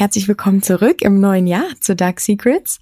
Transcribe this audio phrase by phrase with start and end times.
[0.00, 2.80] Herzlich willkommen zurück im neuen Jahr zu Dark Secrets.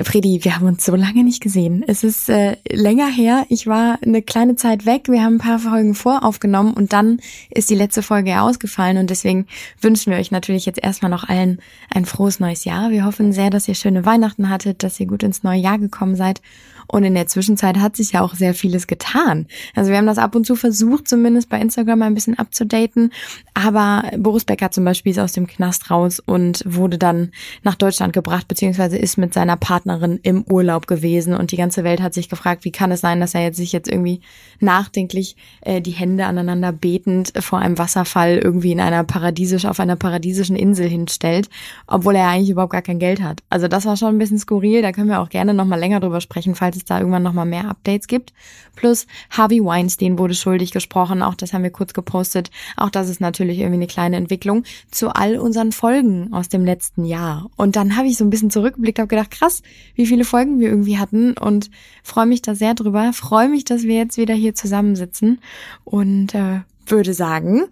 [0.00, 1.82] Freddy, wir haben uns so lange nicht gesehen.
[1.84, 3.44] Es ist äh, länger her.
[3.48, 5.08] Ich war eine kleine Zeit weg.
[5.08, 7.18] Wir haben ein paar Folgen voraufgenommen und dann
[7.50, 9.48] ist die letzte Folge ausgefallen und deswegen
[9.80, 11.58] wünschen wir euch natürlich jetzt erstmal noch allen
[11.92, 12.92] ein frohes neues Jahr.
[12.92, 16.14] Wir hoffen sehr, dass ihr schöne Weihnachten hattet, dass ihr gut ins neue Jahr gekommen
[16.14, 16.40] seid
[16.90, 19.46] und in der Zwischenzeit hat sich ja auch sehr vieles getan.
[19.74, 23.12] Also wir haben das ab und zu versucht, zumindest bei Instagram ein bisschen abzudaten.
[23.54, 27.30] Aber Boris Becker zum Beispiel ist aus dem Knast raus und wurde dann
[27.62, 31.34] nach Deutschland gebracht, beziehungsweise ist mit seiner Partnerin im Urlaub gewesen.
[31.34, 33.72] Und die ganze Welt hat sich gefragt, wie kann es sein, dass er jetzt sich
[33.72, 34.20] jetzt irgendwie
[34.62, 39.96] nachdenklich äh, die Hände aneinander betend vor einem Wasserfall irgendwie in einer paradiesisch, auf einer
[39.96, 41.48] paradiesischen Insel hinstellt,
[41.86, 43.42] obwohl er eigentlich überhaupt gar kein Geld hat.
[43.50, 44.82] Also das war schon ein bisschen skurril.
[44.82, 47.68] Da können wir auch gerne nochmal länger drüber sprechen, falls es da irgendwann nochmal mehr
[47.68, 48.32] Updates gibt.
[48.76, 52.50] Plus Harvey Weinstein wurde schuldig gesprochen, auch das haben wir kurz gepostet.
[52.76, 57.04] Auch das ist natürlich irgendwie eine kleine Entwicklung zu all unseren Folgen aus dem letzten
[57.04, 57.50] Jahr.
[57.56, 59.62] Und dann habe ich so ein bisschen zurückgeblickt, habe gedacht, krass,
[59.94, 61.70] wie viele Folgen wir irgendwie hatten und
[62.02, 63.12] freue mich da sehr drüber.
[63.12, 65.40] Freue mich, dass wir jetzt wieder hier zusammensitzen
[65.84, 67.64] und äh, würde sagen,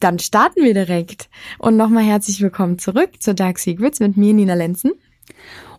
[0.00, 1.28] dann starten wir direkt.
[1.58, 4.92] Und nochmal herzlich willkommen zurück zu Dark Secrets mit mir, Nina Lenzen.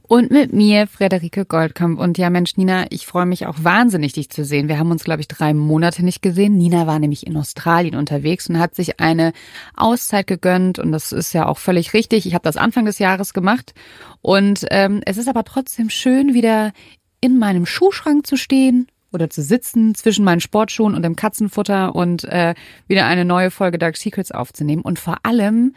[0.07, 1.99] Und mit mir Frederike Goldkamp.
[1.99, 4.67] Und ja, Mensch, Nina, ich freue mich auch wahnsinnig, dich zu sehen.
[4.67, 6.57] Wir haben uns, glaube ich, drei Monate nicht gesehen.
[6.57, 9.33] Nina war nämlich in Australien unterwegs und hat sich eine
[9.75, 10.77] Auszeit gegönnt.
[10.77, 12.27] Und das ist ja auch völlig richtig.
[12.27, 13.73] Ich habe das Anfang des Jahres gemacht.
[14.21, 16.71] Und ähm, es ist aber trotzdem schön, wieder
[17.19, 22.23] in meinem Schuhschrank zu stehen oder zu sitzen zwischen meinen Sportschuhen und dem Katzenfutter und
[22.25, 22.53] äh,
[22.87, 25.73] wieder eine neue Folge Dark Secrets aufzunehmen und vor allem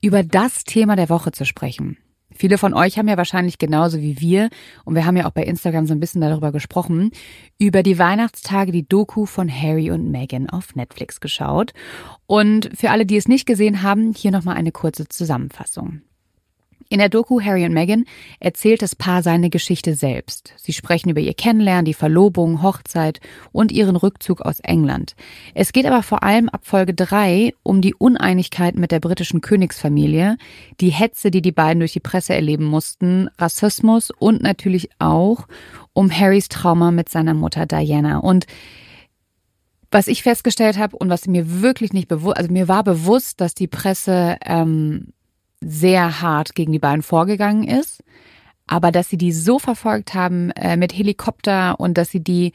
[0.00, 1.96] über das Thema der Woche zu sprechen.
[2.36, 4.50] Viele von euch haben ja wahrscheinlich genauso wie wir,
[4.84, 7.10] und wir haben ja auch bei Instagram so ein bisschen darüber gesprochen,
[7.58, 11.72] über die Weihnachtstage die Doku von Harry und Meghan auf Netflix geschaut.
[12.26, 16.02] Und für alle, die es nicht gesehen haben, hier nochmal eine kurze Zusammenfassung.
[16.88, 18.04] In der Doku Harry und Meghan
[18.38, 20.54] erzählt das Paar seine Geschichte selbst.
[20.56, 23.20] Sie sprechen über ihr Kennenlernen, die Verlobung, Hochzeit
[23.50, 25.16] und ihren Rückzug aus England.
[25.54, 30.36] Es geht aber vor allem ab Folge 3 um die Uneinigkeit mit der britischen Königsfamilie,
[30.80, 35.48] die Hetze, die die beiden durch die Presse erleben mussten, Rassismus und natürlich auch
[35.92, 38.18] um Harrys Trauma mit seiner Mutter Diana.
[38.18, 38.46] Und
[39.90, 43.54] was ich festgestellt habe und was mir wirklich nicht bewusst, also mir war bewusst, dass
[43.54, 45.12] die Presse ähm,
[45.60, 48.02] sehr hart gegen die beiden vorgegangen ist.
[48.66, 52.52] Aber dass sie die so verfolgt haben äh, mit Helikopter und dass sie die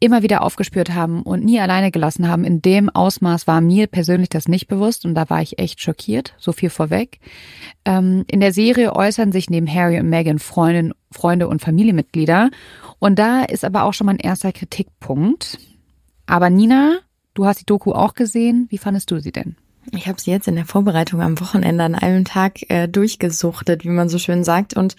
[0.00, 4.30] immer wieder aufgespürt haben und nie alleine gelassen haben, in dem Ausmaß war mir persönlich
[4.30, 7.20] das nicht bewusst und da war ich echt schockiert, so viel vorweg.
[7.84, 12.50] Ähm, in der Serie äußern sich neben Harry und Meghan Freundin, Freunde und Familienmitglieder
[12.98, 15.58] und da ist aber auch schon mein erster Kritikpunkt.
[16.26, 16.98] Aber Nina,
[17.34, 19.56] du hast die Doku auch gesehen, wie fandest du sie denn?
[19.92, 23.88] Ich habe sie jetzt in der Vorbereitung am Wochenende an einem Tag äh, durchgesuchtet, wie
[23.88, 24.74] man so schön sagt.
[24.76, 24.96] Und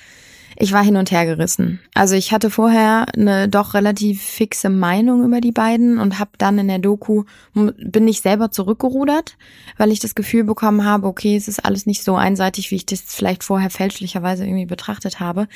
[0.58, 1.80] ich war hin und her gerissen.
[1.94, 6.60] Also ich hatte vorher eine doch relativ fixe Meinung über die beiden und habe dann
[6.60, 9.38] in der Doku bin ich selber zurückgerudert,
[9.78, 12.86] weil ich das Gefühl bekommen habe, okay, es ist alles nicht so einseitig, wie ich
[12.86, 15.48] das vielleicht vorher fälschlicherweise irgendwie betrachtet habe.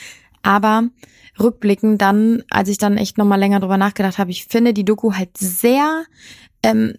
[0.44, 0.90] Aber
[1.40, 5.14] rückblickend dann, als ich dann echt nochmal länger drüber nachgedacht habe, ich finde die Doku
[5.14, 6.04] halt sehr
[6.64, 6.94] ähm,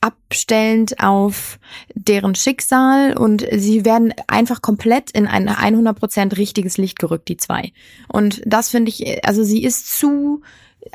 [0.00, 1.58] abstellend auf
[1.94, 7.72] deren Schicksal und sie werden einfach komplett in ein 100% richtiges Licht gerückt, die zwei.
[8.08, 10.42] Und das finde ich, also sie ist zu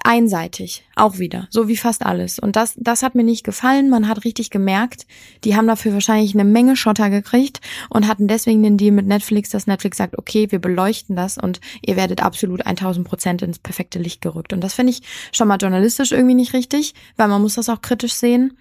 [0.03, 2.39] einseitig, auch wieder, so wie fast alles.
[2.39, 3.89] Und das, das hat mir nicht gefallen.
[3.89, 5.06] Man hat richtig gemerkt,
[5.44, 9.50] die haben dafür wahrscheinlich eine Menge Schotter gekriegt und hatten deswegen den Deal mit Netflix,
[9.50, 14.00] dass Netflix sagt, okay, wir beleuchten das und ihr werdet absolut 1000 Prozent ins perfekte
[14.00, 14.53] Licht gerückt.
[14.53, 15.01] Und das finde ich
[15.31, 18.57] schon mal journalistisch irgendwie nicht richtig, weil man muss das auch kritisch sehen.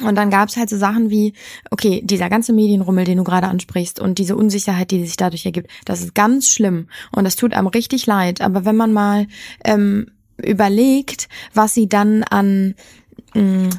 [0.00, 1.34] Und dann gab es halt so Sachen wie,
[1.70, 5.70] okay, dieser ganze Medienrummel, den du gerade ansprichst und diese Unsicherheit, die sich dadurch ergibt,
[5.84, 8.40] das ist ganz schlimm und das tut einem richtig leid.
[8.40, 9.26] Aber wenn man mal
[9.64, 10.06] ähm,
[10.38, 12.74] überlegt, was sie dann an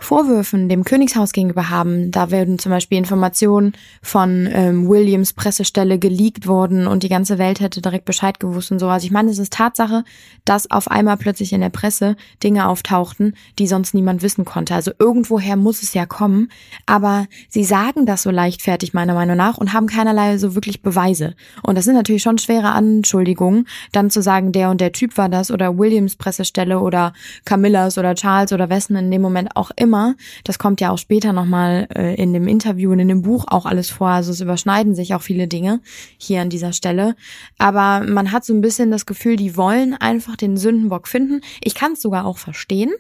[0.02, 2.12] Vorwürfen dem Königshaus gegenüber haben.
[2.12, 7.60] Da werden zum Beispiel Informationen von ähm, Williams Pressestelle geleakt worden und die ganze Welt
[7.60, 8.88] hätte direkt Bescheid gewusst und so.
[8.88, 10.04] Also ich meine, es ist Tatsache,
[10.46, 14.74] dass auf einmal plötzlich in der Presse Dinge auftauchten, die sonst niemand wissen konnte.
[14.74, 16.50] Also irgendwoher muss es ja kommen.
[16.86, 21.36] Aber sie sagen das so leichtfertig meiner Meinung nach und haben keinerlei so wirklich Beweise.
[21.62, 25.30] Und das sind natürlich schon schwere Anschuldigungen, dann zu sagen, der und der Typ war
[25.30, 27.14] das oder Williams Pressestelle oder
[27.46, 30.98] Camillas oder Charles oder wessen in dem Moment halt auch immer, das kommt ja auch
[30.98, 34.42] später nochmal äh, in dem Interview und in dem Buch auch alles vor, also es
[34.42, 35.82] überschneiden sich auch viele Dinge
[36.18, 37.16] hier an dieser Stelle.
[37.58, 41.42] Aber man hat so ein bisschen das Gefühl, die wollen einfach den Sündenbock finden.
[41.64, 42.92] Ich kann es sogar auch verstehen,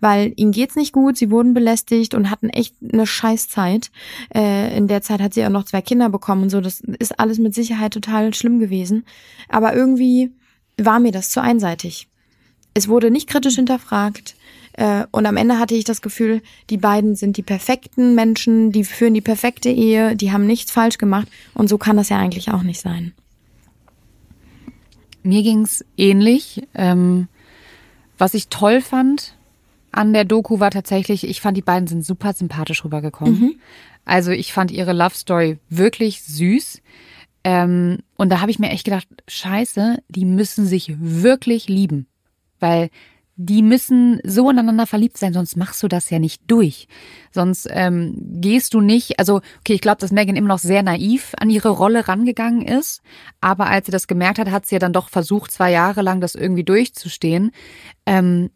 [0.00, 3.90] weil ihnen geht's nicht gut, sie wurden belästigt und hatten echt eine Scheißzeit.
[4.34, 6.60] Äh, in der Zeit hat sie auch noch zwei Kinder bekommen und so.
[6.60, 9.04] Das ist alles mit Sicherheit total schlimm gewesen.
[9.48, 10.30] Aber irgendwie
[10.76, 12.08] war mir das zu einseitig.
[12.74, 14.36] Es wurde nicht kritisch hinterfragt.
[14.74, 18.84] Äh, und am Ende hatte ich das Gefühl, die beiden sind die perfekten Menschen, die
[18.84, 21.28] führen die perfekte Ehe, die haben nichts falsch gemacht.
[21.54, 23.12] Und so kann das ja eigentlich auch nicht sein.
[25.22, 26.62] Mir ging's ähnlich.
[26.74, 27.28] Ähm,
[28.18, 29.34] was ich toll fand
[29.92, 33.40] an der Doku war tatsächlich, ich fand die beiden sind super sympathisch rübergekommen.
[33.40, 33.54] Mhm.
[34.04, 36.80] Also ich fand ihre Love Story wirklich süß.
[37.42, 42.06] Ähm, und da habe ich mir echt gedacht, scheiße, die müssen sich wirklich lieben.
[42.60, 42.90] Weil
[43.42, 46.88] die müssen so ineinander verliebt sein, sonst machst du das ja nicht durch.
[47.32, 51.32] Sonst ähm, gehst du nicht, also okay, ich glaube, dass Megan immer noch sehr naiv
[51.38, 53.00] an ihre Rolle rangegangen ist,
[53.40, 56.20] aber als sie das gemerkt hat, hat sie ja dann doch versucht, zwei Jahre lang
[56.20, 57.52] das irgendwie durchzustehen.
[58.04, 58.50] Ähm,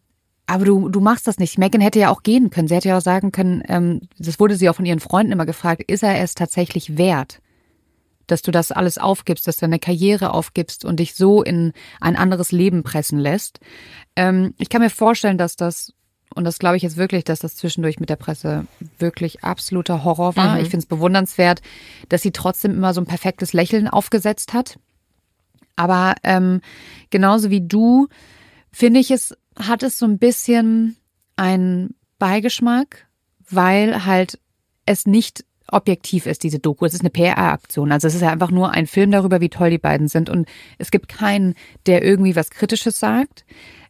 [0.45, 1.57] aber du, du machst das nicht.
[1.57, 2.67] Megan hätte ja auch gehen können.
[2.67, 5.47] Sie hätte ja auch sagen können, ähm, das wurde sie auch von ihren Freunden immer
[5.47, 7.39] gefragt, ist er es tatsächlich wert?
[8.27, 12.15] Dass du das alles aufgibst, dass du deine Karriere aufgibst und dich so in ein
[12.15, 13.59] anderes Leben pressen lässt.
[14.15, 15.93] Ähm, ich kann mir vorstellen, dass das,
[16.33, 18.65] und das glaube ich jetzt wirklich, dass das zwischendurch mit der Presse
[18.97, 20.55] wirklich absoluter Horror war.
[20.55, 20.61] Mhm.
[20.61, 21.61] Ich finde es bewundernswert,
[22.09, 24.77] dass sie trotzdem immer so ein perfektes Lächeln aufgesetzt hat.
[25.75, 26.61] Aber ähm,
[27.09, 28.07] genauso wie du,
[28.71, 30.95] finde ich es, hat es so ein bisschen
[31.35, 33.07] einen Beigeschmack,
[33.49, 34.39] weil halt
[34.85, 36.85] es nicht objektiv ist, diese Doku.
[36.85, 37.91] Es ist eine PR-Aktion.
[37.91, 40.29] Also es ist ja einfach nur ein Film darüber, wie toll die beiden sind.
[40.29, 40.47] Und
[40.77, 43.45] es gibt keinen, der irgendwie was Kritisches sagt.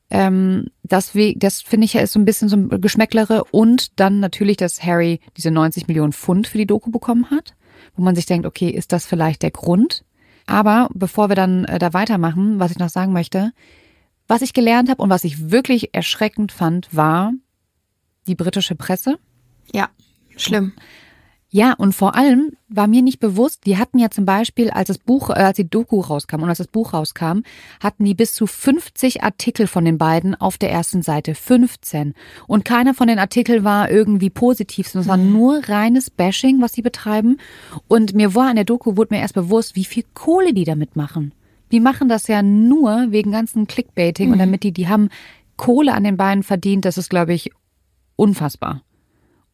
[0.10, 3.44] Ähm, das, das finde ich ja ist so ein bisschen so ein Geschmäcklere.
[3.52, 7.56] Und dann natürlich, dass Harry diese 90 Millionen Pfund für die Doku bekommen hat,
[7.96, 10.04] wo man sich denkt, okay, ist das vielleicht der Grund?
[10.48, 13.52] Aber bevor wir dann äh, da weitermachen, was ich noch sagen möchte,
[14.28, 17.34] was ich gelernt habe und was ich wirklich erschreckend fand, war
[18.28, 19.20] die britische Presse.
[19.72, 19.90] Ja,
[20.36, 20.74] schlimm.
[21.50, 24.98] Ja, und vor allem war mir nicht bewusst, die hatten ja zum Beispiel, als das
[24.98, 27.44] Buch, äh, als die Doku rauskam und als das Buch rauskam,
[27.80, 31.36] hatten die bis zu 50 Artikel von den beiden auf der ersten Seite.
[31.36, 32.14] 15.
[32.48, 35.32] Und keiner von den Artikeln war irgendwie positiv, sondern es war mhm.
[35.32, 37.38] nur reines Bashing, was sie betreiben.
[37.88, 40.96] Und mir war an der Doku, wurde mir erst bewusst, wie viel Kohle die damit
[40.96, 41.34] machen.
[41.72, 44.34] Die machen das ja nur wegen ganzen Clickbaiting mhm.
[44.34, 45.10] und damit die, die haben
[45.58, 47.52] Kohle an den Beinen verdient, das ist, glaube ich,
[48.16, 48.82] unfassbar.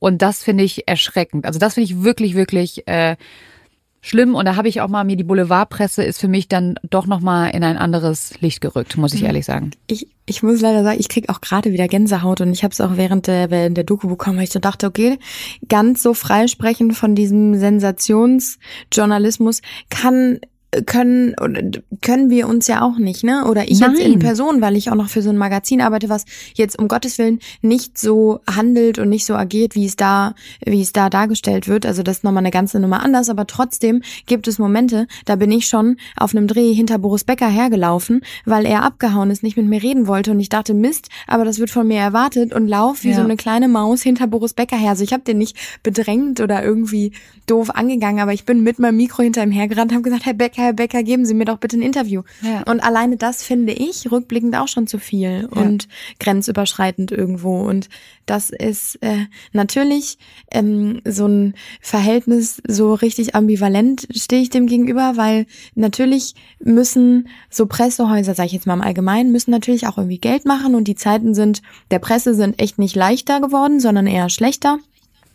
[0.01, 1.45] Und das finde ich erschreckend.
[1.45, 3.17] Also das finde ich wirklich, wirklich äh,
[4.01, 4.33] schlimm.
[4.33, 7.21] Und da habe ich auch mal mir die Boulevardpresse ist für mich dann doch noch
[7.21, 9.27] mal in ein anderes Licht gerückt, muss ich mhm.
[9.27, 9.69] ehrlich sagen.
[9.85, 12.81] Ich, ich muss leider sagen, ich krieg auch gerade wieder Gänsehaut und ich habe es
[12.81, 15.19] auch während der, während der Doku bekommen, weil ich so dachte, okay,
[15.69, 19.61] ganz so freisprechen von diesem Sensationsjournalismus
[19.91, 20.39] kann
[20.85, 21.35] können
[22.01, 23.45] können wir uns ja auch nicht, ne?
[23.45, 23.91] Oder ich Nein.
[23.91, 26.23] jetzt in Person, weil ich auch noch für so ein Magazin arbeite, was
[26.53, 30.33] jetzt um Gottes Willen nicht so handelt und nicht so agiert, wie es da
[30.65, 31.85] wie es da dargestellt wird.
[31.85, 35.51] Also das ist nochmal eine ganze Nummer anders, aber trotzdem gibt es Momente, da bin
[35.51, 39.65] ich schon auf einem Dreh hinter Boris Becker hergelaufen, weil er abgehauen ist, nicht mit
[39.65, 43.03] mir reden wollte und ich dachte, Mist, aber das wird von mir erwartet und lauf
[43.03, 43.15] wie ja.
[43.15, 44.91] so eine kleine Maus hinter Boris Becker her.
[44.91, 47.11] Also ich habe den nicht bedrängt oder irgendwie
[47.45, 50.60] doof angegangen, aber ich bin mit meinem Mikro hinter ihm hergerannt, habe gesagt, Herr Becker
[50.61, 52.23] Herr Becker, geben Sie mir doch bitte ein Interview.
[52.41, 52.63] Ja.
[52.63, 55.61] Und alleine das finde ich rückblickend auch schon zu viel ja.
[55.61, 55.87] und
[56.19, 57.61] grenzüberschreitend irgendwo.
[57.61, 57.89] Und
[58.25, 60.17] das ist äh, natürlich
[60.51, 67.65] ähm, so ein Verhältnis, so richtig ambivalent stehe ich dem gegenüber, weil natürlich müssen so
[67.65, 70.95] Pressehäuser, sage ich jetzt mal im Allgemeinen, müssen natürlich auch irgendwie Geld machen und die
[70.95, 74.79] Zeiten sind der Presse sind echt nicht leichter geworden, sondern eher schlechter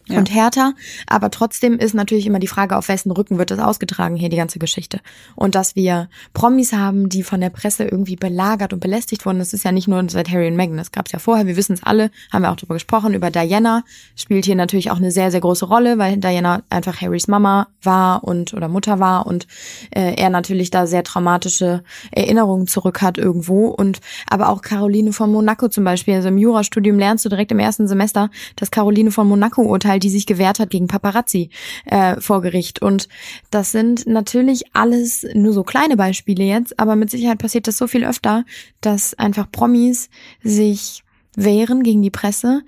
[0.08, 0.18] ja.
[0.18, 0.74] und härter.
[1.06, 4.36] Aber trotzdem ist natürlich immer die Frage, auf wessen Rücken wird das ausgetragen hier, die
[4.36, 5.00] ganze Geschichte.
[5.34, 9.52] Und dass wir Promis haben, die von der Presse irgendwie belagert und belästigt wurden, das
[9.52, 11.72] ist ja nicht nur seit Harry und Meghan, das gab es ja vorher, wir wissen
[11.72, 13.84] es alle, haben wir auch drüber gesprochen, über Diana
[14.14, 18.24] spielt hier natürlich auch eine sehr, sehr große Rolle, weil Diana einfach Harrys Mama war
[18.24, 19.46] und oder Mutter war und
[19.90, 23.68] äh, er natürlich da sehr traumatische Erinnerungen zurück hat irgendwo.
[23.68, 27.58] Und aber auch Caroline von Monaco zum Beispiel, also im Jurastudium lernst du direkt im
[27.58, 31.50] ersten Semester, dass Caroline von Monaco urteilt, Anwalt, die sich gewehrt hat gegen Paparazzi
[31.86, 32.82] äh, vor Gericht.
[32.82, 33.08] Und
[33.50, 37.86] das sind natürlich alles nur so kleine Beispiele jetzt, aber mit Sicherheit passiert das so
[37.86, 38.44] viel öfter,
[38.80, 40.08] dass einfach Promis
[40.42, 41.02] sich
[41.36, 42.62] wehren gegen die Presse.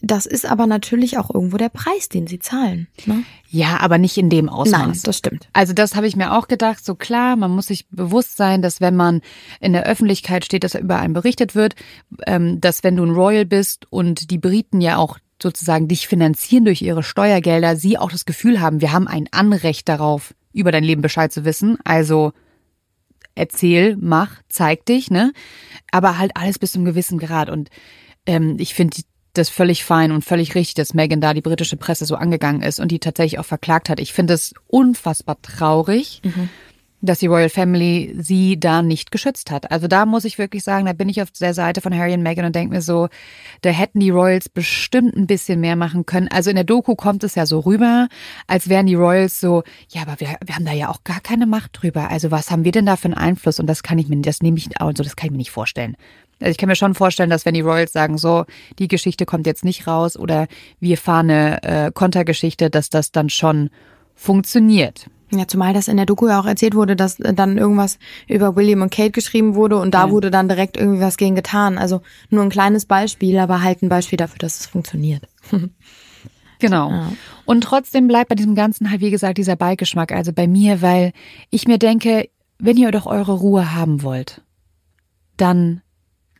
[0.00, 2.88] Das ist aber natürlich auch irgendwo der Preis, den sie zahlen.
[3.06, 3.24] Ne?
[3.48, 4.86] Ja, aber nicht in dem Ausmaß.
[4.86, 5.48] Nein, das stimmt.
[5.54, 6.84] Also das habe ich mir auch gedacht.
[6.84, 9.22] So klar, man muss sich bewusst sein, dass wenn man
[9.60, 11.74] in der Öffentlichkeit steht, dass über einen berichtet wird,
[12.26, 16.64] ähm, dass wenn du ein Royal bist und die Briten ja auch sozusagen dich finanzieren
[16.64, 20.84] durch ihre Steuergelder, sie auch das Gefühl haben, wir haben ein Anrecht darauf, über dein
[20.84, 21.78] Leben Bescheid zu wissen.
[21.84, 22.32] Also
[23.34, 25.32] erzähl, mach, zeig dich, ne?
[25.92, 27.50] Aber halt alles bis zum gewissen Grad.
[27.50, 27.70] Und
[28.26, 28.96] ähm, ich finde
[29.34, 32.80] das völlig fein und völlig richtig, dass Megan da die britische Presse so angegangen ist
[32.80, 34.00] und die tatsächlich auch verklagt hat.
[34.00, 36.22] Ich finde es unfassbar traurig.
[36.24, 36.48] Mhm
[37.06, 39.70] dass die Royal Family sie da nicht geschützt hat.
[39.70, 42.22] Also da muss ich wirklich sagen, da bin ich auf der Seite von Harry und
[42.22, 43.08] Meghan und denke mir so,
[43.62, 46.28] da hätten die Royals bestimmt ein bisschen mehr machen können.
[46.28, 48.08] Also in der Doku kommt es ja so rüber,
[48.46, 51.46] als wären die Royals so, ja, aber wir, wir haben da ja auch gar keine
[51.46, 52.10] Macht drüber.
[52.10, 53.60] Also was haben wir denn da für einen Einfluss?
[53.60, 55.96] Und das kann ich mir, das nehme ich, also das kann ich mir nicht vorstellen.
[56.40, 58.44] Also ich kann mir schon vorstellen, dass wenn die Royals sagen, so,
[58.78, 60.46] die Geschichte kommt jetzt nicht raus oder
[60.80, 63.70] wir fahren eine äh, Kontergeschichte, dass das dann schon
[64.14, 65.06] funktioniert.
[65.38, 67.98] Ja, zumal das in der Doku ja auch erzählt wurde, dass dann irgendwas
[68.28, 70.10] über William und Kate geschrieben wurde und da ja.
[70.10, 71.78] wurde dann direkt irgendwie was gegen getan.
[71.78, 75.22] Also nur ein kleines Beispiel, aber halt ein Beispiel dafür, dass es funktioniert.
[76.60, 76.88] Genau.
[76.88, 77.12] Ja.
[77.44, 81.12] Und trotzdem bleibt bei diesem Ganzen halt, wie gesagt, dieser Beigeschmack, also bei mir, weil
[81.50, 84.40] ich mir denke, wenn ihr doch eure Ruhe haben wollt,
[85.36, 85.82] dann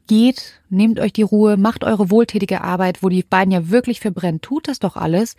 [0.07, 4.41] geht, nehmt euch die Ruhe, macht eure wohltätige Arbeit, wo die beiden ja wirklich verbrennen,
[4.41, 5.37] tut das doch alles.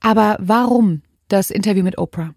[0.00, 2.34] Aber warum das Interview mit Oprah?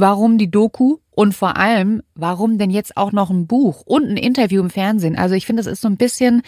[0.00, 0.98] Warum die Doku?
[1.10, 5.18] Und vor allem, warum denn jetzt auch noch ein Buch und ein Interview im Fernsehen?
[5.18, 6.42] Also ich finde, das ist so ein bisschen,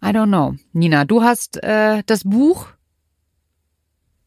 [0.00, 0.54] I don't know.
[0.72, 2.68] Nina, du hast äh, das Buch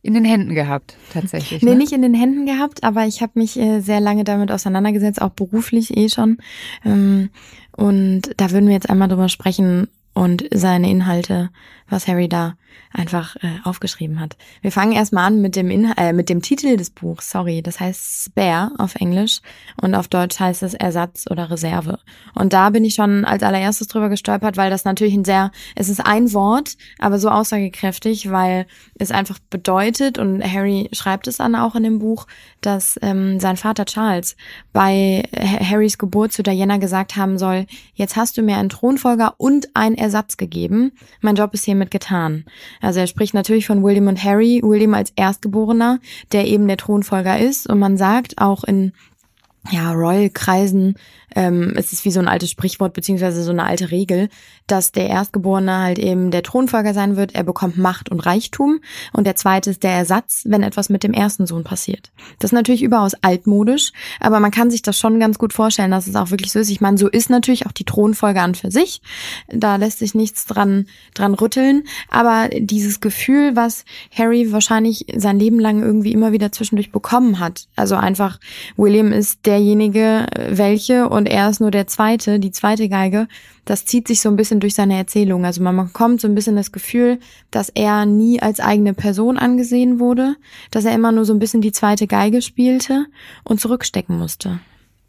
[0.01, 1.61] in den Händen gehabt, tatsächlich.
[1.61, 1.77] Nee, ne?
[1.77, 5.31] nicht in den Händen gehabt, aber ich habe mich äh, sehr lange damit auseinandergesetzt, auch
[5.31, 6.37] beruflich eh schon.
[6.83, 7.29] Ähm,
[7.75, 11.49] und da würden wir jetzt einmal drüber sprechen und seine Inhalte,
[11.87, 12.55] was Harry da
[12.91, 14.35] einfach äh, aufgeschrieben hat.
[14.61, 17.79] Wir fangen erstmal an mit dem, In äh, mit dem Titel des Buchs, sorry, das
[17.79, 19.41] heißt Spare auf Englisch
[19.81, 21.99] und auf Deutsch heißt es Ersatz oder Reserve.
[22.33, 25.89] Und da bin ich schon als allererstes drüber gestolpert, weil das natürlich ein sehr, es
[25.89, 31.55] ist ein Wort, aber so aussagekräftig, weil es einfach bedeutet, und Harry schreibt es dann
[31.55, 32.25] auch in dem Buch,
[32.61, 34.35] dass ähm, sein Vater Charles
[34.73, 39.75] bei Harrys Geburt zu Diana gesagt haben soll, jetzt hast du mir einen Thronfolger und
[39.75, 42.45] einen Ersatz gegeben, mein Job ist hiermit getan.
[42.81, 45.99] Also er spricht natürlich von William und Harry, William als Erstgeborener,
[46.31, 47.69] der eben der Thronfolger ist.
[47.69, 48.93] Und man sagt auch in
[49.71, 50.95] ja, Royal-Kreisen,
[51.36, 54.29] ähm, es ist wie so ein altes Sprichwort beziehungsweise so eine alte Regel,
[54.67, 57.36] dass der Erstgeborene halt eben der Thronfolger sein wird.
[57.36, 58.79] Er bekommt Macht und Reichtum
[59.13, 62.12] und der zweite ist der Ersatz, wenn etwas mit dem ersten Sohn passiert.
[62.39, 66.07] Das ist natürlich überaus altmodisch, aber man kann sich das schon ganz gut vorstellen, dass
[66.07, 66.69] es auch wirklich so ist.
[66.69, 69.01] Ich meine, so ist natürlich auch die Thronfolge an für sich.
[69.48, 71.83] Da lässt sich nichts dran, dran rütteln.
[72.09, 77.67] Aber dieses Gefühl, was Harry wahrscheinlich sein Leben lang irgendwie immer wieder zwischendurch bekommen hat,
[77.75, 78.39] also einfach
[78.77, 83.27] William ist derjenige, welche und er ist nur der zweite, die zweite Geige,
[83.65, 85.45] das zieht sich so ein bisschen durch seine Erzählung.
[85.45, 87.19] Also man bekommt so ein bisschen das Gefühl,
[87.51, 90.35] dass er nie als eigene Person angesehen wurde,
[90.71, 93.05] dass er immer nur so ein bisschen die zweite Geige spielte
[93.43, 94.59] und zurückstecken musste.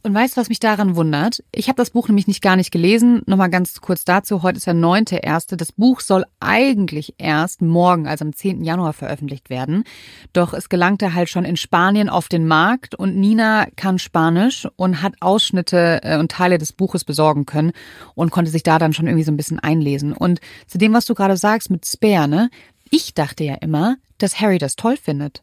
[0.03, 1.45] Und weißt du, was mich daran wundert?
[1.53, 3.21] Ich habe das Buch nämlich nicht gar nicht gelesen.
[3.27, 4.43] Nochmal ganz kurz dazu.
[4.43, 5.59] Heute ist der neunte erste.
[5.59, 8.65] Das Buch soll eigentlich erst morgen, also am 10.
[8.65, 9.85] Januar veröffentlicht werden.
[10.33, 15.03] Doch es gelangte halt schon in Spanien auf den Markt und Nina kann Spanisch und
[15.03, 17.73] hat Ausschnitte äh, und Teile des Buches besorgen können
[18.15, 20.15] und konnte sich da dann schon irgendwie so ein bisschen einlesen.
[20.15, 22.49] Und zu dem, was du gerade sagst mit Spare, ne?
[22.89, 25.43] Ich dachte ja immer, dass Harry das toll findet.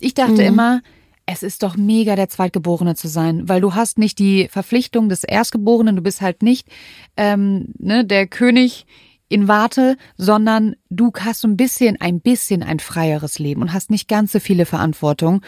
[0.00, 0.40] Ich dachte mhm.
[0.40, 0.80] immer,
[1.26, 5.24] es ist doch mega, der Zweitgeborene zu sein, weil du hast nicht die Verpflichtung des
[5.24, 6.68] Erstgeborenen, du bist halt nicht
[7.16, 8.86] ähm, ne, der König
[9.32, 13.90] in Warte, sondern du hast so ein bisschen, ein bisschen ein freieres Leben und hast
[13.90, 15.40] nicht ganz so viele Verantwortung.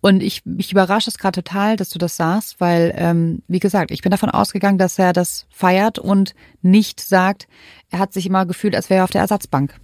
[0.00, 3.92] Und ich, ich überrasche es gerade total, dass du das sagst, weil, ähm, wie gesagt,
[3.92, 7.46] ich bin davon ausgegangen, dass er das feiert und nicht sagt,
[7.90, 9.78] er hat sich immer gefühlt, als wäre er auf der Ersatzbank.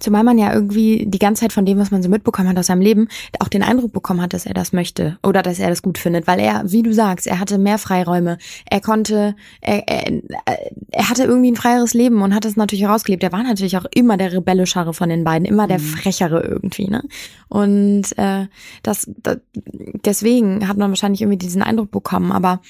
[0.00, 2.66] Zumal man ja irgendwie die ganze Zeit von dem, was man so mitbekommen hat aus
[2.66, 5.82] seinem Leben, auch den Eindruck bekommen hat, dass er das möchte oder dass er das
[5.82, 8.38] gut findet, weil er, wie du sagst, er hatte mehr Freiräume.
[8.68, 10.22] Er konnte, er, er,
[10.90, 13.22] er hatte irgendwie ein freieres Leben und hat es natürlich herausgelebt.
[13.22, 15.84] Er war natürlich auch immer der rebellischere von den beiden, immer der mhm.
[15.84, 17.02] frechere irgendwie, ne?
[17.48, 18.46] Und äh,
[18.82, 19.38] das, das
[20.04, 22.60] deswegen hat man wahrscheinlich irgendwie diesen Eindruck bekommen, aber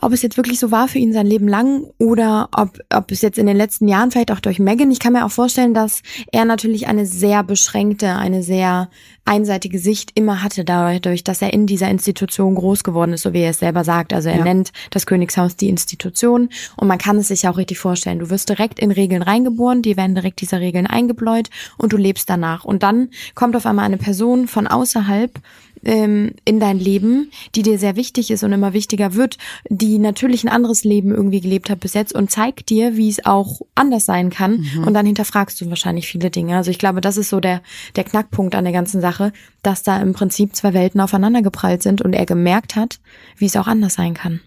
[0.00, 3.22] ob es jetzt wirklich so war für ihn sein Leben lang oder ob, ob es
[3.22, 4.90] jetzt in den letzten Jahren vielleicht auch durch Megan.
[4.90, 8.88] Ich kann mir auch vorstellen, dass er natürlich eine sehr beschränkte, eine sehr
[9.24, 13.40] einseitige Sicht immer hatte, dadurch, dass er in dieser Institution groß geworden ist, so wie
[13.40, 14.12] er es selber sagt.
[14.12, 14.44] Also er ja.
[14.44, 18.18] nennt das Königshaus die Institution und man kann es sich auch richtig vorstellen.
[18.18, 21.48] Du wirst direkt in Regeln reingeboren, die werden direkt diese Regeln eingebläut
[21.78, 22.64] und du lebst danach.
[22.64, 25.40] Und dann kommt auf einmal eine Person von außerhalb
[25.84, 29.38] ähm, in dein Leben, die dir sehr wichtig ist und immer wichtiger wird,
[29.68, 33.24] die natürlich ein anderes Leben irgendwie gelebt hat bis jetzt und zeigt dir, wie es
[33.24, 34.66] auch anders sein kann.
[34.74, 34.84] Mhm.
[34.84, 36.56] Und dann hinterfragst du wahrscheinlich viele Dinge.
[36.56, 37.62] Also ich glaube, das ist so der,
[37.96, 42.02] der Knackpunkt an der ganzen Sache, dass da im Prinzip zwei Welten aufeinander geprallt sind
[42.02, 43.00] und er gemerkt hat,
[43.36, 44.40] wie es auch anders sein kann.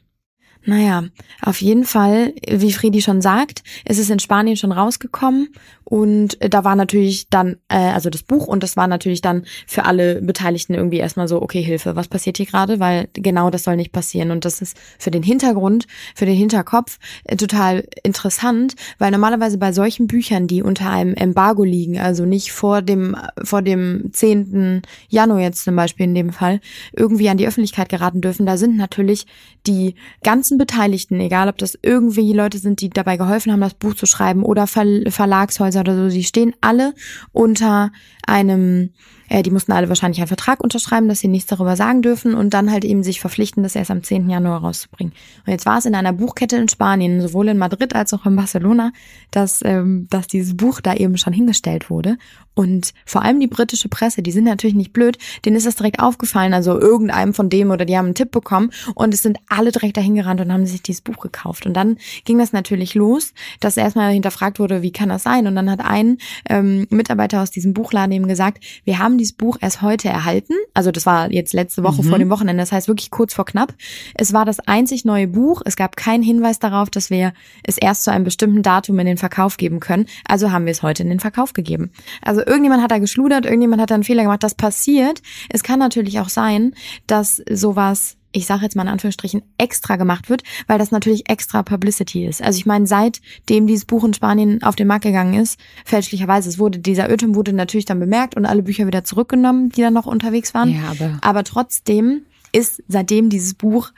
[0.67, 1.05] Naja,
[1.41, 5.47] auf jeden Fall, wie Friedi schon sagt, ist es in Spanien schon rausgekommen
[5.89, 9.85] und da war natürlich dann, äh, also das Buch und das war natürlich dann für
[9.85, 12.81] alle Beteiligten irgendwie erstmal so, okay, Hilfe, was passiert hier gerade?
[12.81, 14.31] Weil genau das soll nicht passieren.
[14.31, 19.71] Und das ist für den Hintergrund, für den Hinterkopf äh, total interessant, weil normalerweise bei
[19.71, 24.81] solchen Büchern, die unter einem Embargo liegen, also nicht vor dem, vor dem 10.
[25.07, 26.59] Januar jetzt zum Beispiel in dem Fall,
[26.91, 29.25] irgendwie an die Öffentlichkeit geraten dürfen, da sind natürlich
[29.65, 33.95] die ganzen Beteiligten, egal ob das irgendwie Leute sind, die dabei geholfen haben, das Buch
[33.95, 36.93] zu schreiben oder Ver Verlagshäuser, oder so, sie stehen alle
[37.31, 37.91] unter
[38.25, 38.91] einem
[39.29, 42.53] äh, die mussten alle wahrscheinlich einen Vertrag unterschreiben, dass sie nichts darüber sagen dürfen und
[42.53, 44.29] dann halt eben sich verpflichten, das erst am 10.
[44.29, 45.13] Januar rauszubringen.
[45.45, 48.35] Und jetzt war es in einer Buchkette in Spanien, sowohl in Madrid als auch in
[48.35, 48.91] Barcelona,
[49.31, 52.17] dass, ähm, dass dieses Buch da eben schon hingestellt wurde.
[52.57, 55.99] Und vor allem die britische Presse, die sind natürlich nicht blöd, denen ist das direkt
[55.99, 59.71] aufgefallen, also irgendeinem von dem oder die haben einen Tipp bekommen und es sind alle
[59.71, 61.67] direkt dahin gerannt und haben sich dieses Buch gekauft.
[61.67, 65.45] Und dann ging das natürlich los, dass erstmal hinterfragt wurde, wie kann das sein?
[65.45, 66.17] Und dann hat ein
[66.49, 70.53] ähm, Mitarbeiter aus diesem Buchladen eben gesagt, wir haben dieses Buch erst heute erhalten.
[70.73, 72.09] Also das war jetzt letzte Woche mhm.
[72.09, 73.73] vor dem Wochenende, das heißt wirklich kurz vor knapp.
[74.15, 75.61] Es war das einzig neue Buch.
[75.65, 77.33] Es gab keinen Hinweis darauf, dass wir
[77.63, 80.07] es erst zu einem bestimmten Datum in den Verkauf geben können.
[80.27, 81.91] Also haben wir es heute in den Verkauf gegeben.
[82.21, 84.43] Also irgendjemand hat da geschludert, irgendjemand hat da einen Fehler gemacht.
[84.43, 85.21] Das passiert.
[85.49, 86.73] Es kann natürlich auch sein,
[87.07, 91.63] dass sowas ich sage jetzt mal in Anführungsstrichen, extra gemacht wird, weil das natürlich extra
[91.63, 92.41] Publicity ist.
[92.41, 96.59] Also ich meine, seitdem dieses Buch in Spanien auf den Markt gegangen ist, fälschlicherweise, es
[96.59, 100.05] wurde, dieser Irrtum wurde natürlich dann bemerkt und alle Bücher wieder zurückgenommen, die dann noch
[100.05, 100.75] unterwegs waren.
[100.75, 103.91] Ja, aber, aber trotzdem ist seitdem dieses Buch,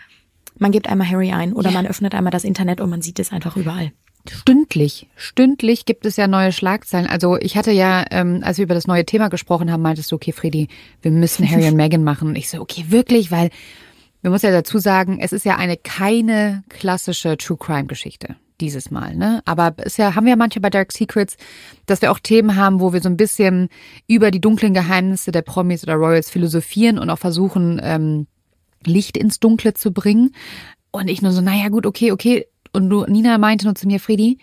[0.57, 1.75] man gibt einmal Harry ein oder ja.
[1.75, 3.91] man öffnet einmal das Internet und man sieht es einfach überall.
[4.29, 7.07] Stündlich, stündlich gibt es ja neue Schlagzeilen.
[7.07, 10.17] Also ich hatte ja, ähm, als wir über das neue Thema gesprochen haben, meintest du,
[10.17, 10.67] okay, Freddy,
[11.01, 12.35] wir müssen Harry und Meghan machen.
[12.35, 13.49] Ich so, okay, wirklich, weil
[14.21, 18.91] wir muss ja dazu sagen, es ist ja eine keine klassische True Crime Geschichte dieses
[18.91, 19.41] Mal, ne?
[19.45, 21.37] Aber es ja, haben wir ja manche bei Dark Secrets,
[21.85, 23.69] dass wir auch Themen haben, wo wir so ein bisschen
[24.07, 28.27] über die dunklen Geheimnisse der Promis oder Royals philosophieren und auch versuchen, ähm,
[28.85, 30.31] Licht ins Dunkle zu bringen.
[30.91, 32.47] Und ich nur so, naja, gut, okay, okay.
[32.73, 34.39] Und du, Nina meinte nur zu mir, Friedi,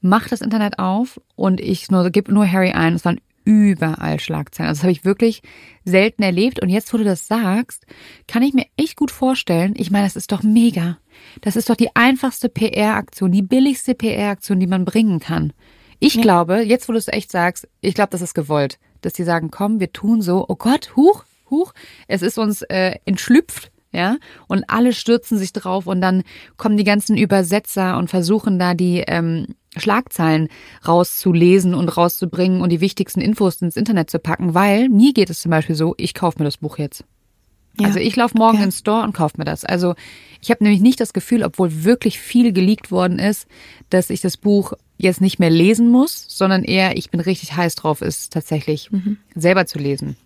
[0.00, 2.94] mach das Internet auf und ich nur, gib nur Harry ein.
[2.94, 4.68] Es waren überall Schlagzeilen.
[4.68, 5.40] Also das habe ich wirklich
[5.82, 6.60] selten erlebt.
[6.60, 7.86] Und jetzt, wo du das sagst,
[8.26, 10.98] kann ich mir echt gut vorstellen, ich meine, das ist doch mega.
[11.40, 15.54] Das ist doch die einfachste PR-Aktion, die billigste PR-Aktion, die man bringen kann.
[15.98, 16.22] Ich ja.
[16.22, 19.50] glaube, jetzt wo du es echt sagst, ich glaube, das ist gewollt, dass die sagen,
[19.50, 21.72] komm, wir tun so, oh Gott, huch, huch,
[22.06, 26.22] es ist uns äh, entschlüpft, ja, und alle stürzen sich drauf und dann
[26.58, 30.48] kommen die ganzen Übersetzer und versuchen da die ähm, Schlagzeilen
[30.86, 35.40] rauszulesen und rauszubringen und die wichtigsten Infos ins Internet zu packen, weil mir geht es
[35.40, 37.04] zum Beispiel so, ich kaufe mir das Buch jetzt.
[37.80, 37.86] Ja.
[37.86, 38.64] Also ich laufe morgen ja.
[38.64, 39.64] ins Store und kaufe mir das.
[39.64, 39.94] Also
[40.40, 43.46] ich habe nämlich nicht das Gefühl, obwohl wirklich viel geleakt worden ist,
[43.90, 47.76] dass ich das Buch jetzt nicht mehr lesen muss, sondern eher, ich bin richtig heiß
[47.76, 49.18] drauf, es tatsächlich mhm.
[49.34, 50.16] selber zu lesen.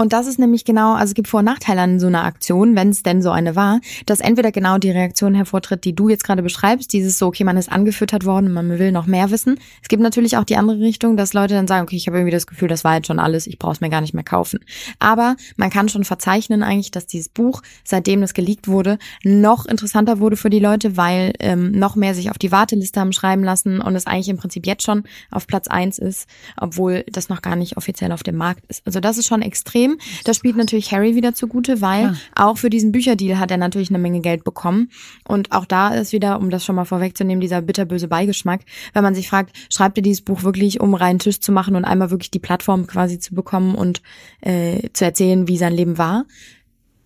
[0.00, 2.76] Und das ist nämlich genau, also es gibt Vor- und Nachteile an so einer Aktion,
[2.76, 6.22] wenn es denn so eine war, dass entweder genau die Reaktion hervortritt, die du jetzt
[6.22, 9.58] gerade beschreibst, dieses so, okay, man ist angefüttert worden, man will noch mehr wissen.
[9.82, 12.30] Es gibt natürlich auch die andere Richtung, dass Leute dann sagen, okay, ich habe irgendwie
[12.30, 14.60] das Gefühl, das war jetzt schon alles, ich brauche es mir gar nicht mehr kaufen.
[15.00, 20.20] Aber man kann schon verzeichnen eigentlich, dass dieses Buch, seitdem es geleakt wurde, noch interessanter
[20.20, 23.80] wurde für die Leute, weil ähm, noch mehr sich auf die Warteliste haben schreiben lassen
[23.80, 27.56] und es eigentlich im Prinzip jetzt schon auf Platz eins ist, obwohl das noch gar
[27.56, 28.86] nicht offiziell auf dem Markt ist.
[28.86, 30.22] Also das ist schon extrem Problem.
[30.24, 32.14] Das spielt natürlich Harry wieder zugute, weil ja.
[32.34, 34.90] auch für diesen Bücherdeal hat er natürlich eine Menge Geld bekommen.
[35.26, 38.60] Und auch da ist wieder, um das schon mal vorwegzunehmen, dieser bitterböse Beigeschmack,
[38.92, 41.84] wenn man sich fragt, schreibt er dieses Buch wirklich, um reinen Tisch zu machen und
[41.84, 44.02] einmal wirklich die Plattform quasi zu bekommen und
[44.40, 46.24] äh, zu erzählen, wie sein Leben war.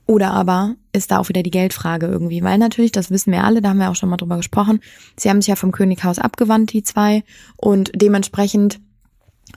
[0.06, 3.62] Oder aber ist da auch wieder die Geldfrage irgendwie, weil natürlich, das wissen wir alle,
[3.62, 4.80] da haben wir auch schon mal drüber gesprochen,
[5.16, 7.22] sie haben sich ja vom Könighaus abgewandt, die zwei,
[7.56, 8.80] und dementsprechend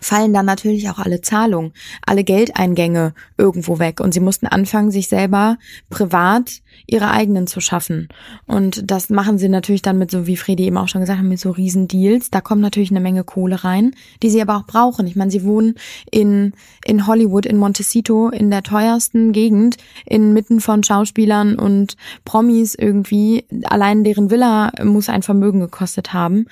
[0.01, 1.73] fallen dann natürlich auch alle Zahlungen,
[2.05, 5.58] alle Geldeingänge irgendwo weg und sie mussten anfangen, sich selber
[5.89, 8.10] privat ihre eigenen zu schaffen.
[8.45, 11.25] Und das machen sie natürlich dann mit so, wie Fredi eben auch schon gesagt hat,
[11.25, 12.29] mit so Riesendeals.
[12.29, 15.08] Da kommt natürlich eine Menge Kohle rein, die sie aber auch brauchen.
[15.08, 15.75] Ich meine, sie wohnen
[16.12, 16.53] in,
[16.86, 23.45] in Hollywood, in Montecito, in der teuersten Gegend, inmitten von Schauspielern und Promis irgendwie.
[23.65, 26.45] Allein deren Villa muss ein Vermögen gekostet haben.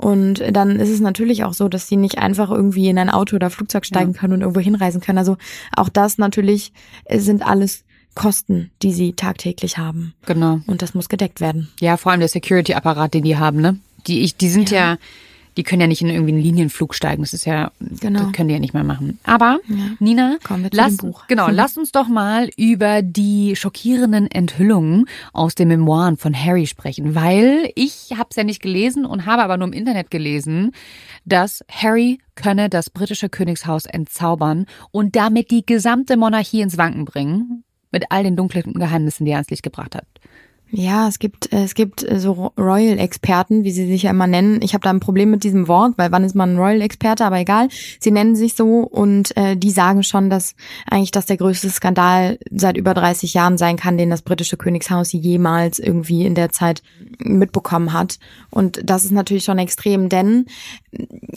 [0.00, 3.36] Und dann ist es natürlich auch so, dass die nicht einfach irgendwie in ein Auto
[3.36, 4.18] oder Flugzeug steigen ja.
[4.18, 5.18] können und irgendwo hinreisen können.
[5.18, 5.36] Also
[5.76, 6.72] auch das natürlich
[7.14, 7.84] sind alles
[8.14, 10.14] Kosten, die sie tagtäglich haben.
[10.24, 10.60] Genau.
[10.66, 11.68] Und das muss gedeckt werden.
[11.80, 13.78] Ja, vor allem der Security-Apparat, den die haben, ne?
[14.06, 14.92] Die, ich, die sind ja.
[14.92, 14.98] ja
[15.60, 17.22] die können ja nicht in irgendwie einen Linienflug steigen.
[17.22, 17.70] Das ist ja,
[18.00, 18.20] genau.
[18.20, 19.18] das können die ja nicht mehr machen.
[19.24, 19.76] Aber ja.
[19.98, 21.26] Nina, Kommen wir lass, dem Buch.
[21.26, 27.14] genau, lass uns doch mal über die schockierenden Enthüllungen aus den Memoiren von Harry sprechen,
[27.14, 30.70] weil ich habe es ja nicht gelesen und habe aber nur im Internet gelesen,
[31.26, 37.64] dass Harry könne das britische Königshaus entzaubern und damit die gesamte Monarchie ins Wanken bringen,
[37.92, 40.06] mit all den dunklen Geheimnissen, die er ans Licht gebracht hat.
[40.72, 44.62] Ja, es gibt äh, es gibt äh, so Royal-Experten, wie sie sich ja immer nennen.
[44.62, 47.24] Ich habe da ein Problem mit diesem Wort, weil wann ist man ein Royal-Experte?
[47.24, 50.54] Aber egal, sie nennen sich so und äh, die sagen schon, dass
[50.88, 55.12] eigentlich das der größte Skandal seit über 30 Jahren sein kann, den das britische Königshaus
[55.12, 56.82] jemals irgendwie in der Zeit
[57.18, 58.20] mitbekommen hat.
[58.50, 60.46] Und das ist natürlich schon extrem, denn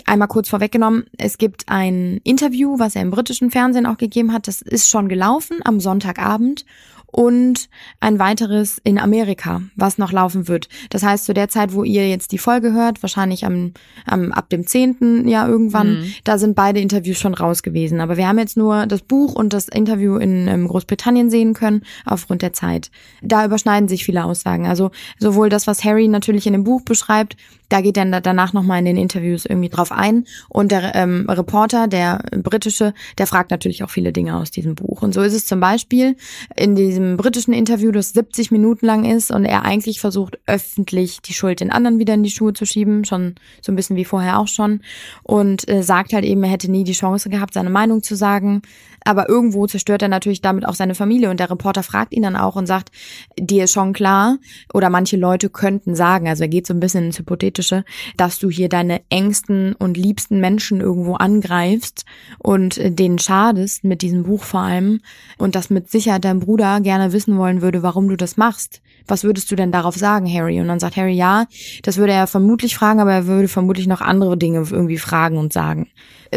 [0.06, 4.48] einmal kurz vorweggenommen, es gibt ein Interview, was er im britischen Fernsehen auch gegeben hat.
[4.48, 6.65] Das ist schon gelaufen am Sonntagabend
[7.13, 10.67] und ein weiteres in Amerika, was noch laufen wird.
[10.89, 13.73] Das heißt, zu der Zeit, wo ihr jetzt die Folge hört, wahrscheinlich am,
[14.08, 16.13] am ab dem zehnten Jahr irgendwann, mhm.
[16.23, 18.02] da sind beide Interviews schon raus gewesen.
[18.02, 21.84] Aber wir haben jetzt nur das Buch und das Interview in ähm, Großbritannien sehen können,
[22.06, 22.89] aufgrund der Zeit.
[23.21, 24.65] Da überschneiden sich viele Aussagen.
[24.65, 27.38] Also sowohl das, was Harry natürlich in dem Buch beschreibt,
[27.74, 30.28] da geht er danach nochmal in den Interviews irgendwie drauf ein.
[30.48, 35.02] Und der ähm, Reporter, der britische, der fragt natürlich auch viele Dinge aus diesem Buch.
[35.02, 36.16] Und so ist es zum Beispiel
[36.56, 41.34] in diesem britischen Interview, das 70 Minuten lang ist und er eigentlich versucht, öffentlich die
[41.34, 44.38] Schuld den anderen wieder in die Schuhe zu schieben, schon so ein bisschen wie vorher
[44.38, 44.82] auch schon.
[45.24, 48.62] Und äh, sagt halt eben, er hätte nie die Chance gehabt, seine Meinung zu sagen.
[49.06, 51.30] Aber irgendwo zerstört er natürlich damit auch seine Familie.
[51.30, 52.89] Und der Reporter fragt ihn dann auch und sagt,
[53.38, 54.38] dir ist schon klar,
[54.74, 57.84] oder manche Leute könnten sagen, also er geht so ein bisschen ins Hypothetische,
[58.18, 62.06] dass du hier deine engsten und liebsten Menschen irgendwo angreifst
[62.39, 65.02] und denen schadest mit diesem Buch vor allem.
[65.38, 68.82] Und dass mit Sicherheit dein Bruder gerne wissen wollen würde, warum du das machst.
[69.08, 70.60] Was würdest du denn darauf sagen, Harry?
[70.60, 71.46] Und dann sagt Harry, ja,
[71.84, 75.54] das würde er vermutlich fragen, aber er würde vermutlich noch andere Dinge irgendwie fragen und
[75.54, 75.88] sagen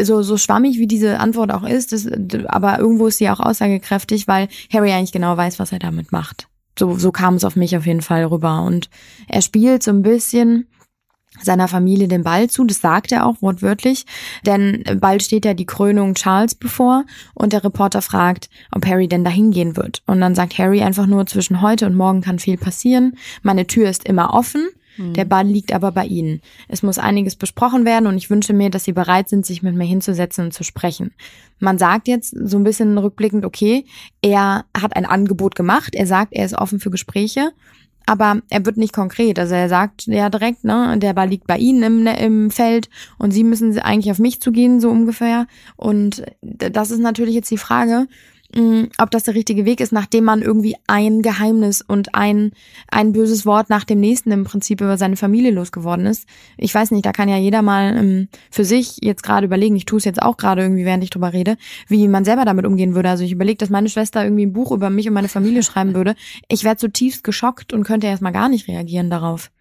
[0.05, 2.07] so, so schwammig wie diese Antwort auch ist, das,
[2.47, 6.47] aber irgendwo ist sie auch aussagekräftig, weil Harry eigentlich genau weiß, was er damit macht.
[6.77, 8.61] So, so kam es auf mich auf jeden Fall rüber.
[8.63, 8.89] Und
[9.27, 10.67] er spielt so ein bisschen
[11.41, 12.65] seiner Familie den Ball zu.
[12.65, 14.05] Das sagt er auch wortwörtlich,
[14.45, 19.23] denn bald steht ja die Krönung Charles bevor und der Reporter fragt, ob Harry denn
[19.23, 20.01] dahin gehen wird.
[20.05, 23.15] Und dann sagt Harry einfach nur, zwischen heute und morgen kann viel passieren.
[23.41, 24.67] Meine Tür ist immer offen.
[24.99, 26.41] Der Ball liegt aber bei Ihnen.
[26.67, 29.75] Es muss einiges besprochen werden und ich wünsche mir, dass Sie bereit sind, sich mit
[29.75, 31.13] mir hinzusetzen und zu sprechen.
[31.59, 33.85] Man sagt jetzt so ein bisschen rückblickend, okay,
[34.23, 37.51] er hat ein Angebot gemacht, er sagt, er ist offen für Gespräche,
[38.07, 39.37] aber er wird nicht konkret.
[39.37, 42.89] Also er sagt ja direkt, ne, der Ball liegt bei Ihnen im, im Feld
[43.19, 45.45] und Sie müssen eigentlich auf mich zugehen, so ungefähr.
[45.75, 48.07] Und das ist natürlich jetzt die Frage,
[48.55, 52.51] Mm, ob das der richtige Weg ist, nachdem man irgendwie ein Geheimnis und ein,
[52.89, 56.27] ein böses Wort nach dem nächsten im Prinzip über seine Familie losgeworden ist.
[56.55, 59.85] Ich weiß nicht, da kann ja jeder mal ähm, für sich jetzt gerade überlegen, ich
[59.85, 61.57] tue es jetzt auch gerade irgendwie, während ich drüber rede,
[61.87, 63.09] wie man selber damit umgehen würde.
[63.09, 65.93] Also ich überlege, dass meine Schwester irgendwie ein Buch über mich und meine Familie schreiben
[65.93, 66.15] würde.
[66.47, 69.51] Ich wäre zutiefst geschockt und könnte erstmal gar nicht reagieren darauf.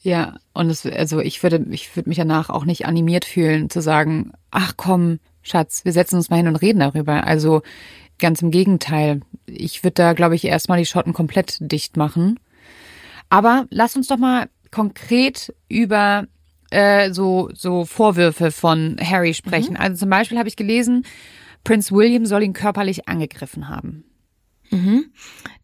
[0.00, 3.80] Ja, und es, also ich würde, ich würde mich danach auch nicht animiert fühlen, zu
[3.80, 7.24] sagen, ach komm, Schatz, wir setzen uns mal hin und reden darüber.
[7.24, 7.62] Also
[8.22, 9.20] Ganz im Gegenteil.
[9.46, 12.38] Ich würde da, glaube ich, erstmal die Schotten komplett dicht machen.
[13.28, 16.28] Aber lass uns doch mal konkret über
[16.70, 19.72] äh, so, so Vorwürfe von Harry sprechen.
[19.72, 19.80] Mhm.
[19.80, 21.04] Also zum Beispiel habe ich gelesen,
[21.64, 24.04] Prince William soll ihn körperlich angegriffen haben.
[24.70, 25.06] Mhm.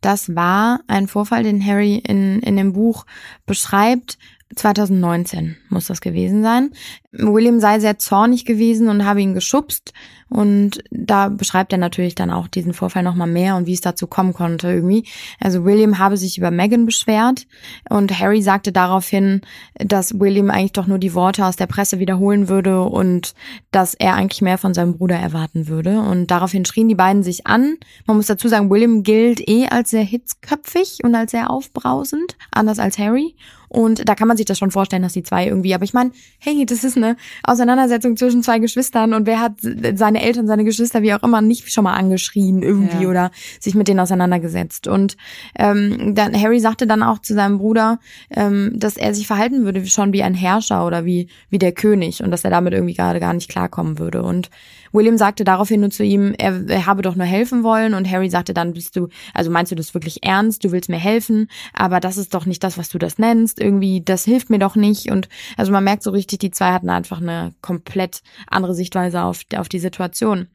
[0.01, 3.07] Das war ein Vorfall, den Harry in, in dem Buch
[3.47, 4.18] beschreibt.
[4.56, 6.70] 2019 muss das gewesen sein.
[7.12, 9.92] William sei sehr zornig gewesen und habe ihn geschubst.
[10.30, 14.06] Und da beschreibt er natürlich dann auch diesen Vorfall nochmal mehr und wie es dazu
[14.06, 15.06] kommen konnte irgendwie.
[15.40, 17.46] Also William habe sich über Megan beschwert
[17.88, 19.40] und Harry sagte daraufhin,
[19.78, 23.34] dass William eigentlich doch nur die Worte aus der Presse wiederholen würde und
[23.70, 26.00] dass er eigentlich mehr von seinem Bruder erwarten würde.
[26.00, 27.76] Und daraufhin schrien die beiden sich an.
[28.06, 32.78] Man muss dazu sagen, William gilt eh als sehr hitzköpfig und als sehr aufbrausend, anders
[32.78, 33.34] als Harry.
[33.68, 36.11] Und da kann man sich das schon vorstellen, dass die zwei irgendwie, aber ich meine,
[36.38, 41.02] hey, das ist eine Auseinandersetzung zwischen zwei Geschwistern und wer hat seine Eltern, seine Geschwister,
[41.02, 43.09] wie auch immer, nicht schon mal angeschrien irgendwie ja.
[43.09, 44.88] oder sich mit denen auseinandergesetzt.
[44.88, 45.16] Und
[45.57, 47.98] ähm, dann Harry sagte dann auch zu seinem Bruder,
[48.31, 52.22] ähm, dass er sich verhalten würde schon wie ein Herrscher oder wie, wie der König
[52.22, 54.22] und dass er damit irgendwie gerade gar nicht klarkommen würde.
[54.22, 54.50] Und
[54.92, 57.94] William sagte daraufhin nur zu ihm, er, er habe doch nur helfen wollen.
[57.94, 60.98] Und Harry sagte dann, bist du, also meinst du das wirklich ernst, du willst mir
[60.98, 64.59] helfen, aber das ist doch nicht das, was du das nennst, irgendwie, das hilft mir
[64.59, 65.11] doch nicht.
[65.11, 69.42] Und also man merkt so richtig, die zwei hatten einfach eine komplett andere Sichtweise auf,
[69.57, 70.48] auf die Situation.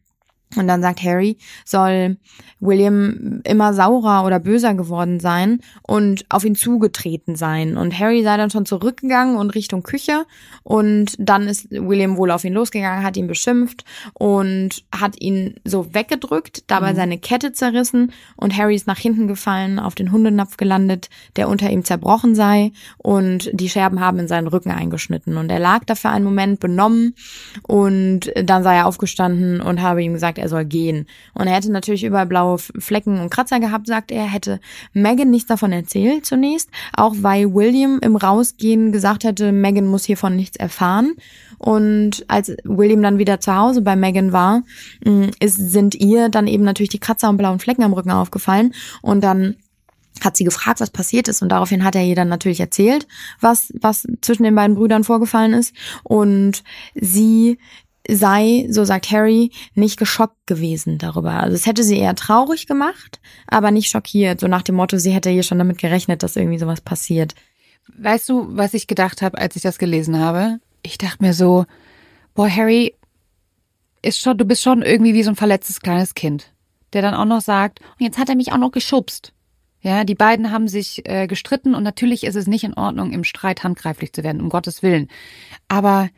[0.56, 2.18] Und dann sagt Harry, soll
[2.60, 7.78] William immer saurer oder böser geworden sein und auf ihn zugetreten sein.
[7.78, 10.26] Und Harry sei dann schon zurückgegangen und Richtung Küche.
[10.64, 15.94] Und dann ist William wohl auf ihn losgegangen, hat ihn beschimpft und hat ihn so
[15.94, 16.96] weggedrückt, dabei mhm.
[16.96, 21.70] seine Kette zerrissen und Harry ist nach hinten gefallen, auf den Hundenapf gelandet, der unter
[21.70, 25.38] ihm zerbrochen sei und die Scherben haben in seinen Rücken eingeschnitten.
[25.38, 27.16] Und er lag da für einen Moment benommen
[27.64, 31.08] und dann sei er aufgestanden und habe ihm gesagt, er soll gehen.
[31.34, 34.60] Und er hätte natürlich überall blaue Flecken und Kratzer gehabt, sagt er, hätte
[34.94, 40.36] Megan nichts davon erzählt zunächst, auch weil William im Rausgehen gesagt hätte, Megan muss hiervon
[40.36, 41.14] nichts erfahren.
[41.58, 44.64] Und als William dann wieder zu Hause bei Megan war,
[45.06, 48.74] mm, ist, sind ihr dann eben natürlich die Kratzer und blauen Flecken am Rücken aufgefallen.
[49.02, 49.56] Und dann
[50.22, 53.08] hat sie gefragt, was passiert ist und daraufhin hat er ihr dann natürlich erzählt,
[53.40, 57.58] was was zwischen den beiden Brüdern vorgefallen ist und sie
[58.08, 61.32] sei, so sagt Harry, nicht geschockt gewesen darüber.
[61.32, 64.40] Also es hätte sie eher traurig gemacht, aber nicht schockiert.
[64.40, 67.34] So nach dem Motto, sie hätte hier schon damit gerechnet, dass irgendwie sowas passiert.
[67.98, 70.60] Weißt du, was ich gedacht habe, als ich das gelesen habe?
[70.82, 71.66] Ich dachte mir so,
[72.34, 72.96] boah, Harry,
[74.02, 76.52] ist schon, du bist schon irgendwie wie so ein verletztes kleines Kind,
[76.92, 79.34] der dann auch noch sagt, und jetzt hat er mich auch noch geschubst.
[79.82, 83.26] Ja, die beiden haben sich äh, gestritten und natürlich ist es nicht in Ordnung, im
[83.26, 85.10] Streit handgreiflich zu werden, um Gottes Willen.
[85.68, 86.10] Aber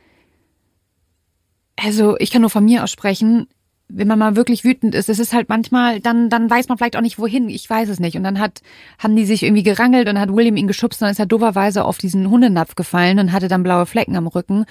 [1.75, 3.47] also ich kann nur von mir aussprechen,
[3.87, 6.95] wenn man mal wirklich wütend ist, es ist halt manchmal, dann, dann weiß man vielleicht
[6.97, 8.17] auch nicht wohin, ich weiß es nicht.
[8.17, 8.61] Und dann hat,
[8.97, 11.85] haben die sich irgendwie gerangelt und hat William ihn geschubst und dann ist er doverweise
[11.85, 14.65] auf diesen Hundenapf gefallen und hatte dann blaue Flecken am Rücken.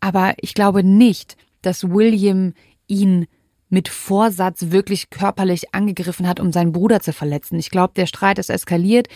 [0.00, 2.54] Aber ich glaube nicht, dass William
[2.88, 3.26] ihn
[3.70, 7.58] mit Vorsatz wirklich körperlich angegriffen hat, um seinen Bruder zu verletzen.
[7.58, 9.08] Ich glaube, der Streit ist eskaliert.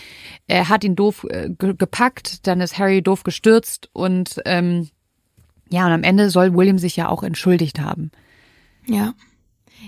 [0.47, 4.89] Er hat ihn doof äh, gepackt, dann ist Harry doof gestürzt und ähm,
[5.73, 8.11] ja, und am Ende soll William sich ja auch entschuldigt haben.
[8.85, 9.15] Ja.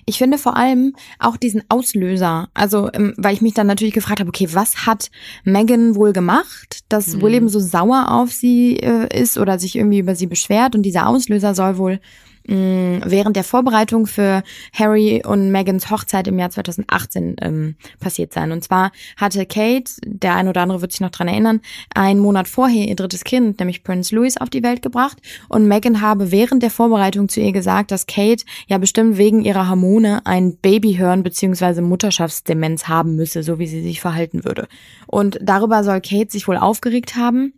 [0.07, 4.19] Ich finde vor allem auch diesen Auslöser, also ähm, weil ich mich dann natürlich gefragt
[4.19, 5.11] habe, okay, was hat
[5.43, 7.21] Megan wohl gemacht, dass mhm.
[7.21, 11.07] William so sauer auf sie äh, ist oder sich irgendwie über sie beschwert und dieser
[11.07, 11.99] Auslöser soll wohl
[12.47, 18.51] Mm, während der Vorbereitung für Harry und Megans Hochzeit im Jahr 2018 ähm, passiert sein.
[18.51, 21.61] Und zwar hatte Kate, der ein oder andere wird sich noch dran erinnern,
[21.93, 25.17] einen Monat vorher ihr drittes Kind, nämlich Prince Louis, auf die Welt gebracht.
[25.49, 29.67] Und Megan habe während der Vorbereitung zu ihr gesagt, dass Kate ja bestimmt wegen ihrer
[29.67, 31.81] Hormone ein Babyhirn bzw.
[31.81, 34.67] Mutterschaftsdemenz haben müsse, so wie sie sich verhalten würde.
[35.07, 37.53] Und darüber soll Kate sich wohl aufgeregt haben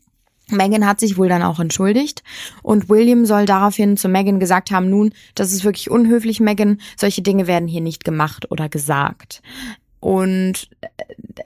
[0.50, 2.24] Megan hat sich wohl dann auch entschuldigt
[2.64, 7.22] und William soll daraufhin zu Megan gesagt haben, nun, das ist wirklich unhöflich, Megan, solche
[7.22, 9.42] Dinge werden hier nicht gemacht oder gesagt.
[10.00, 10.88] Und äh,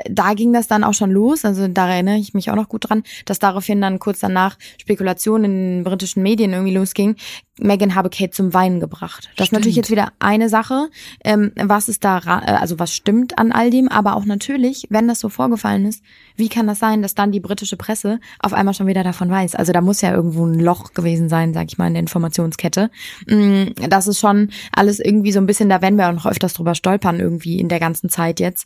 [0.09, 2.89] da ging das dann auch schon los, also da erinnere ich mich auch noch gut
[2.89, 7.15] dran, dass daraufhin dann kurz danach Spekulationen in den britischen Medien irgendwie losging,
[7.59, 9.23] Megan habe Kate zum Weinen gebracht.
[9.23, 9.41] Das stimmt.
[9.41, 10.89] ist natürlich jetzt wieder eine Sache,
[11.25, 15.07] ähm, was ist da, äh, also was stimmt an all dem, aber auch natürlich, wenn
[15.07, 16.01] das so vorgefallen ist,
[16.37, 19.55] wie kann das sein, dass dann die britische Presse auf einmal schon wieder davon weiß?
[19.55, 22.89] Also da muss ja irgendwo ein Loch gewesen sein, sag ich mal, in der Informationskette.
[23.27, 26.53] Mm, das ist schon alles irgendwie so ein bisschen, da werden wir auch noch öfters
[26.53, 28.65] drüber stolpern irgendwie in der ganzen Zeit jetzt,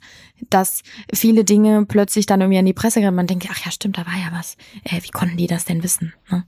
[0.52, 3.16] dass viele Dinge plötzlich dann irgendwie an die Presse gehen.
[3.16, 4.58] Man denkt, ach ja, stimmt, da war ja was.
[4.84, 6.14] Äh, wie konnten die das denn wissen?
[6.30, 6.44] Ne?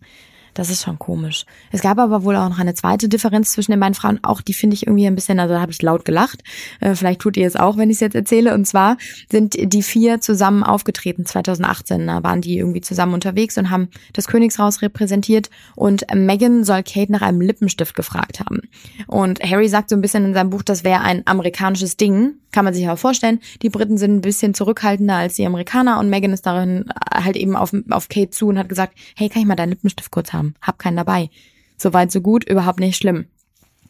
[0.57, 1.45] Das ist schon komisch.
[1.71, 4.19] Es gab aber wohl auch noch eine zweite Differenz zwischen den beiden Frauen.
[4.23, 6.43] Auch die finde ich irgendwie ein bisschen, also da habe ich laut gelacht.
[6.79, 8.55] Äh, vielleicht tut ihr es auch, wenn ich es jetzt erzähle.
[8.55, 8.97] Und zwar
[9.29, 12.07] sind die vier zusammen aufgetreten 2018.
[12.07, 15.51] Da waren die irgendwie zusammen unterwegs und haben das Königshaus repräsentiert.
[15.75, 18.61] Und Meghan soll Kate nach einem Lippenstift gefragt haben.
[19.05, 22.33] Und Harry sagt so ein bisschen in seinem Buch, das wäre ein amerikanisches Ding.
[22.51, 23.41] Kann man sich aber vorstellen.
[23.61, 27.55] Die Briten sind ein bisschen zurückhaltender als die Amerikaner und Meghan ist darin halt eben
[27.55, 30.46] auf, auf Kate zu und hat gesagt, hey, kann ich mal deinen Lippenstift kurz haben?
[30.61, 31.29] Hab keinen dabei.
[31.77, 33.25] Soweit, so gut, überhaupt nicht schlimm.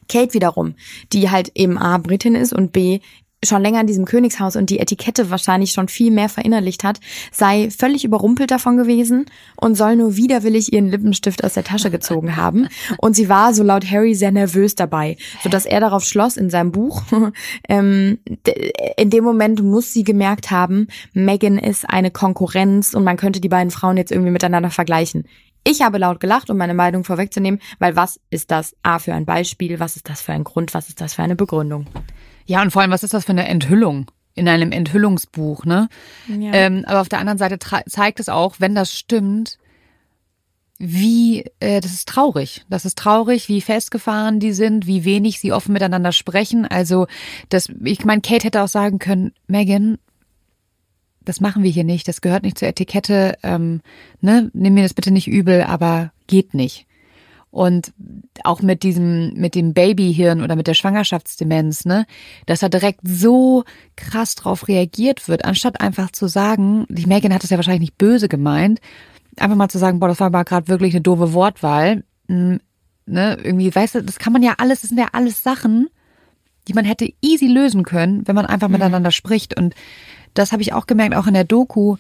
[0.10, 0.76] Kate wiederum,
[1.14, 3.00] die halt eben A, Britin ist und B,
[3.46, 7.00] schon länger in diesem Königshaus und die Etikette wahrscheinlich schon viel mehr verinnerlicht hat,
[7.32, 12.36] sei völlig überrumpelt davon gewesen und soll nur widerwillig ihren Lippenstift aus der Tasche gezogen
[12.36, 12.68] haben.
[12.98, 16.72] Und sie war, so laut Harry, sehr nervös dabei, sodass er darauf schloss in seinem
[16.72, 17.04] Buch.
[17.70, 18.18] ähm,
[18.98, 23.50] in dem Moment muss sie gemerkt haben, Megan ist eine Konkurrenz und man könnte die
[23.50, 25.26] beiden Frauen jetzt irgendwie miteinander vergleichen.
[25.70, 29.26] Ich habe laut gelacht, um meine Meinung vorwegzunehmen, weil was ist das A für ein
[29.26, 31.88] Beispiel, was ist das für ein Grund, was ist das für eine Begründung?
[32.46, 34.10] Ja, und vor allem, was ist das für eine Enthüllung?
[34.34, 35.90] In einem Enthüllungsbuch, ne?
[36.30, 36.54] Ja.
[36.54, 39.58] Ähm, aber auf der anderen Seite zeigt es auch, wenn das stimmt,
[40.78, 42.64] wie, äh, das ist traurig.
[42.70, 46.66] Das ist traurig, wie festgefahren die sind, wie wenig sie offen miteinander sprechen.
[46.66, 47.08] Also,
[47.50, 49.98] das, ich meine, Kate hätte auch sagen können, Megan,
[51.28, 53.82] das machen wir hier nicht, das gehört nicht zur Etikette, ähm,
[54.22, 56.86] ne, nimm mir das bitte nicht übel, aber geht nicht.
[57.50, 57.94] Und
[58.44, 62.06] auch mit diesem, mit dem Babyhirn oder mit der Schwangerschaftsdemenz, ne,
[62.46, 63.64] dass da direkt so
[63.96, 67.98] krass drauf reagiert wird, anstatt einfach zu sagen, die Megan hat es ja wahrscheinlich nicht
[67.98, 68.80] böse gemeint,
[69.38, 72.04] einfach mal zu sagen, boah, das war aber gerade wirklich eine doofe Wortwahl.
[72.28, 72.60] Hm,
[73.06, 75.90] ne, irgendwie, weißt du, das kann man ja alles, das sind ja alles Sachen,
[76.68, 78.74] die man hätte easy lösen können, wenn man einfach mhm.
[78.74, 79.58] miteinander spricht.
[79.58, 79.74] Und
[80.38, 81.98] das habe ich auch gemerkt, auch in der Doku.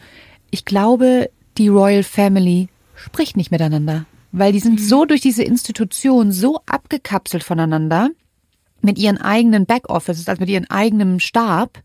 [0.51, 4.83] Ich glaube, die Royal Family spricht nicht miteinander, weil die sind mhm.
[4.83, 8.09] so durch diese Institution so abgekapselt voneinander
[8.81, 11.79] mit ihren eigenen Backoffices, also mit ihrem eigenen Stab,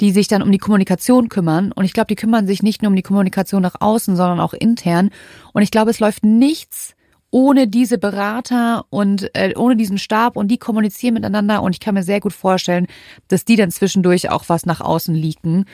[0.00, 1.72] die sich dann um die Kommunikation kümmern.
[1.72, 4.52] Und ich glaube, die kümmern sich nicht nur um die Kommunikation nach außen, sondern auch
[4.52, 5.10] intern.
[5.52, 6.94] Und ich glaube, es läuft nichts
[7.34, 11.64] ohne diese Berater und äh, ohne diesen Stab und die kommunizieren miteinander.
[11.64, 12.86] Und ich kann mir sehr gut vorstellen,
[13.26, 15.64] dass die dann zwischendurch auch was nach außen liegen.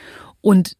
[0.41, 0.75] Und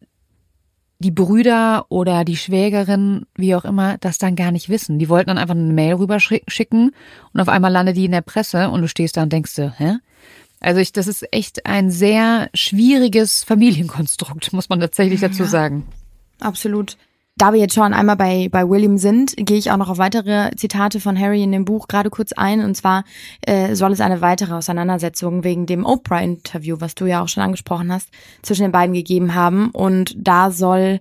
[0.98, 4.98] die Brüder oder die Schwägerin, wie auch immer, das dann gar nicht wissen.
[4.98, 6.96] Die wollten dann einfach eine Mail rüberschicken
[7.32, 9.76] und auf einmal landet die in der Presse und du stehst da und denkst dir,
[9.78, 9.98] hä?
[10.62, 15.86] Also ich, das ist echt ein sehr schwieriges Familienkonstrukt, muss man tatsächlich dazu sagen.
[16.40, 16.98] Absolut.
[17.42, 20.52] Da wir jetzt schon einmal bei, bei William sind, gehe ich auch noch auf weitere
[20.58, 22.64] Zitate von Harry in dem Buch gerade kurz ein.
[22.64, 23.04] Und zwar
[23.48, 27.92] äh, soll es eine weitere Auseinandersetzung wegen dem Oprah-Interview, was du ja auch schon angesprochen
[27.92, 28.10] hast,
[28.44, 29.72] zwischen den beiden gegeben haben.
[29.72, 31.00] Und da soll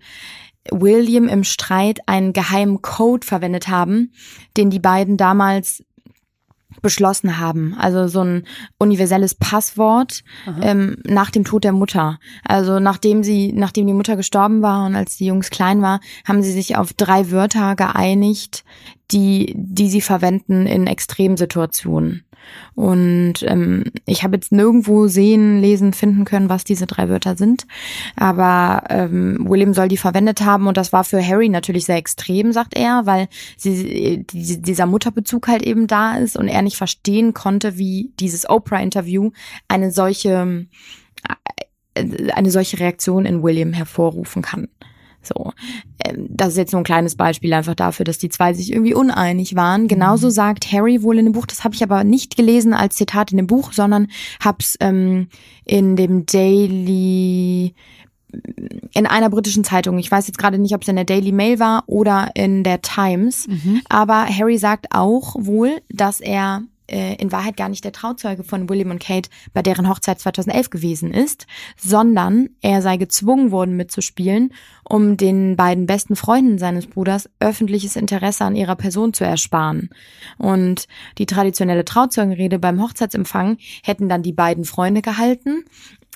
[0.70, 4.14] William im Streit einen geheimen Code verwendet haben,
[4.56, 5.84] den die beiden damals
[6.82, 7.74] beschlossen haben.
[7.78, 8.44] Also so ein
[8.78, 10.22] universelles Passwort
[10.62, 12.18] ähm, nach dem Tod der Mutter.
[12.44, 16.42] Also nachdem sie, nachdem die Mutter gestorben war und als die Jungs klein war, haben
[16.42, 18.64] sie sich auf drei Wörter geeinigt,
[19.10, 22.24] die, die sie verwenden in Extremsituationen.
[22.74, 27.66] Und ähm, ich habe jetzt nirgendwo sehen, lesen, finden können, was diese drei Wörter sind.
[28.16, 32.52] Aber ähm, William soll die verwendet haben und das war für Harry natürlich sehr extrem,
[32.52, 37.34] sagt er, weil sie, die, dieser Mutterbezug halt eben da ist und er nicht verstehen
[37.34, 39.30] konnte, wie dieses Oprah-Interview
[39.68, 40.66] eine solche
[41.94, 44.68] äh, eine solche Reaktion in William hervorrufen kann.
[45.22, 45.52] So,
[46.04, 48.94] ähm, das ist jetzt nur ein kleines Beispiel einfach dafür, dass die zwei sich irgendwie
[48.94, 49.88] uneinig waren.
[49.88, 50.32] Genauso mhm.
[50.32, 53.36] sagt Harry wohl in dem Buch, das habe ich aber nicht gelesen als Zitat in
[53.36, 54.08] dem Buch, sondern
[54.42, 55.28] hab's ähm,
[55.64, 57.74] in dem Daily
[58.94, 59.98] in einer britischen Zeitung.
[59.98, 62.80] Ich weiß jetzt gerade nicht, ob es in der Daily Mail war oder in der
[62.80, 63.48] Times.
[63.48, 63.82] Mhm.
[63.88, 68.68] Aber Harry sagt auch wohl, dass er äh, in Wahrheit gar nicht der Trauzeuge von
[68.68, 74.52] William und Kate bei deren Hochzeit 2011 gewesen ist, sondern er sei gezwungen worden mitzuspielen,
[74.90, 79.88] um den beiden besten Freunden seines Bruders öffentliches Interesse an ihrer Person zu ersparen.
[80.36, 85.64] Und die traditionelle Trauzeugenrede beim Hochzeitsempfang hätten dann die beiden Freunde gehalten.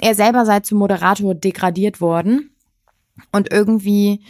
[0.01, 2.51] Er selber sei zum Moderator degradiert worden.
[3.31, 4.21] Und irgendwie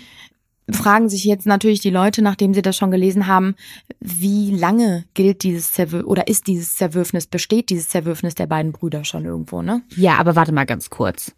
[0.71, 3.55] fragen sich jetzt natürlich die Leute, nachdem sie das schon gelesen haben,
[4.01, 9.05] wie lange gilt dieses Zerwürfnis oder ist dieses Zerwürfnis, besteht dieses Zerwürfnis der beiden Brüder
[9.05, 9.81] schon irgendwo, ne?
[9.97, 11.35] Ja, aber warte mal ganz kurz.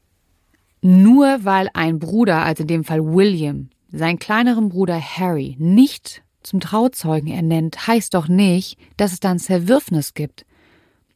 [0.88, 6.61] Nur weil ein Bruder, also in dem Fall William, seinen kleineren Bruder Harry nicht zum
[6.61, 10.46] Trauzeugen ernennt, heißt doch nicht, dass es da ein Zerwürfnis gibt.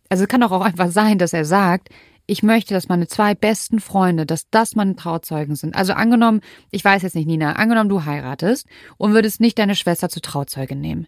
[0.09, 1.91] Also es kann doch auch einfach sein, dass er sagt,
[2.27, 5.77] ich möchte, dass meine zwei besten Freunde, dass das meine Trauzeugen sind.
[5.77, 6.41] Also angenommen,
[6.73, 10.81] ich weiß jetzt nicht, Nina, angenommen, du heiratest und würdest nicht deine Schwester zur Trauzeugin
[10.81, 11.07] nehmen.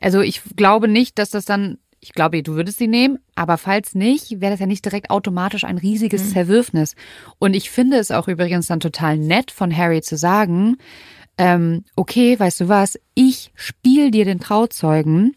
[0.00, 3.94] Also ich glaube nicht, dass das dann, ich glaube, du würdest sie nehmen, aber falls
[3.94, 6.28] nicht, wäre das ja nicht direkt automatisch ein riesiges mhm.
[6.32, 6.94] Zerwürfnis.
[7.38, 10.78] Und ich finde es auch übrigens dann total nett von Harry zu sagen,
[11.36, 15.34] ähm, okay, weißt du was, ich spiele dir den Trauzeugen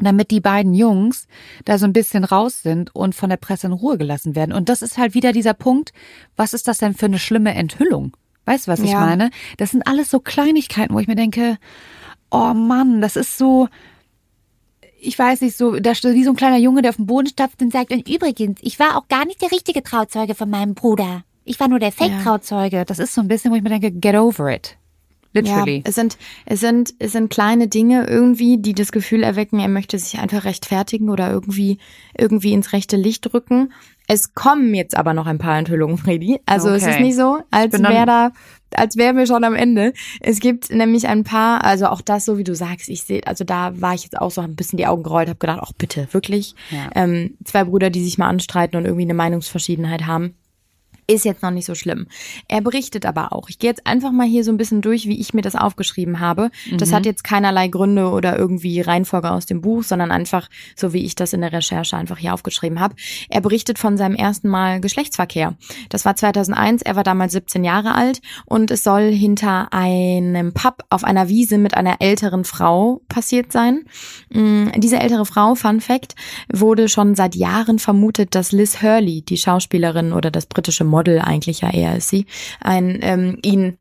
[0.00, 1.26] damit die beiden Jungs
[1.64, 4.52] da so ein bisschen raus sind und von der Presse in Ruhe gelassen werden.
[4.52, 5.92] Und das ist halt wieder dieser Punkt,
[6.36, 8.16] was ist das denn für eine schlimme Enthüllung?
[8.44, 9.00] Weißt du, was ich ja.
[9.00, 9.30] meine?
[9.56, 11.58] Das sind alles so Kleinigkeiten, wo ich mir denke,
[12.30, 13.68] oh Mann, das ist so,
[15.00, 17.28] ich weiß nicht, so, da steht wie so ein kleiner Junge, der auf dem Boden
[17.28, 20.74] stapft und sagt, und übrigens, ich war auch gar nicht der richtige Trauzeuge von meinem
[20.74, 21.24] Bruder.
[21.44, 22.84] Ich war nur der Fake-Trauzeuge.
[22.84, 24.76] Das ist so ein bisschen, wo ich mir denke, get over it.
[25.32, 25.76] Literally.
[25.76, 29.68] Ja, es sind, es sind, es sind kleine Dinge irgendwie, die das Gefühl erwecken, er
[29.68, 31.78] möchte sich einfach rechtfertigen oder irgendwie,
[32.16, 33.72] irgendwie ins rechte Licht rücken.
[34.10, 36.40] Es kommen jetzt aber noch ein paar Enthüllungen, Freddy.
[36.46, 36.78] Also okay.
[36.78, 38.30] es ist nicht so, als wäre da,
[38.74, 39.92] als wären wir schon am Ende.
[40.20, 43.44] Es gibt nämlich ein paar, also auch das, so wie du sagst, ich sehe, also
[43.44, 46.08] da war ich jetzt auch so ein bisschen die Augen gerollt, habe gedacht, ach bitte,
[46.12, 46.54] wirklich.
[46.70, 46.88] Ja.
[46.94, 50.34] Ähm, zwei Brüder, die sich mal anstreiten und irgendwie eine Meinungsverschiedenheit haben.
[51.10, 52.06] Ist jetzt noch nicht so schlimm.
[52.48, 53.48] Er berichtet aber auch.
[53.48, 56.20] Ich gehe jetzt einfach mal hier so ein bisschen durch, wie ich mir das aufgeschrieben
[56.20, 56.50] habe.
[56.76, 56.94] Das Mhm.
[56.96, 61.14] hat jetzt keinerlei Gründe oder irgendwie Reihenfolge aus dem Buch, sondern einfach so, wie ich
[61.14, 62.94] das in der Recherche einfach hier aufgeschrieben habe.
[63.30, 65.56] Er berichtet von seinem ersten Mal Geschlechtsverkehr.
[65.88, 66.82] Das war 2001.
[66.82, 71.56] Er war damals 17 Jahre alt und es soll hinter einem Pub auf einer Wiese
[71.56, 73.84] mit einer älteren Frau passiert sein.
[74.28, 76.14] Mm, Diese ältere Frau, Fun Fact,
[76.52, 81.60] wurde schon seit Jahren vermutet, dass Liz Hurley, die Schauspielerin oder das britische Model eigentlich
[81.60, 82.26] ja eher ist sie,
[82.60, 83.78] ein, ähm, ihn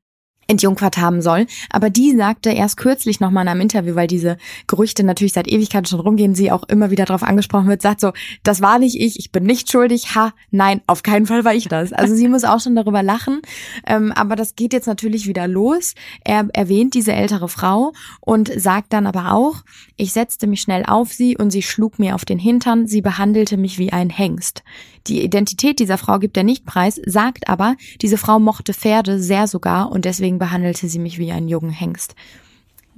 [0.48, 1.46] entjungfert haben soll.
[1.70, 4.38] Aber die sagte erst kürzlich nochmal in einem Interview, weil diese
[4.68, 8.12] Gerüchte natürlich seit Ewigkeiten schon rumgehen, sie auch immer wieder darauf angesprochen wird, sagt so,
[8.44, 11.68] das war nicht ich, ich bin nicht schuldig, ha, nein, auf keinen Fall war ich
[11.68, 11.94] das.
[11.94, 13.42] Also sie muss auch schon darüber lachen,
[13.86, 15.94] ähm, aber das geht jetzt natürlich wieder los.
[16.24, 17.92] Er erwähnt diese ältere Frau
[18.22, 19.64] und sagt dann aber auch,
[19.98, 23.58] ich setzte mich schnell auf sie und sie schlug mir auf den Hintern, sie behandelte
[23.58, 24.64] mich wie ein Hengst.
[25.08, 29.48] Die Identität dieser Frau gibt er nicht preis, sagt aber, diese Frau mochte Pferde sehr
[29.48, 32.16] sogar und deswegen behandelte sie mich wie einen jungen Hengst.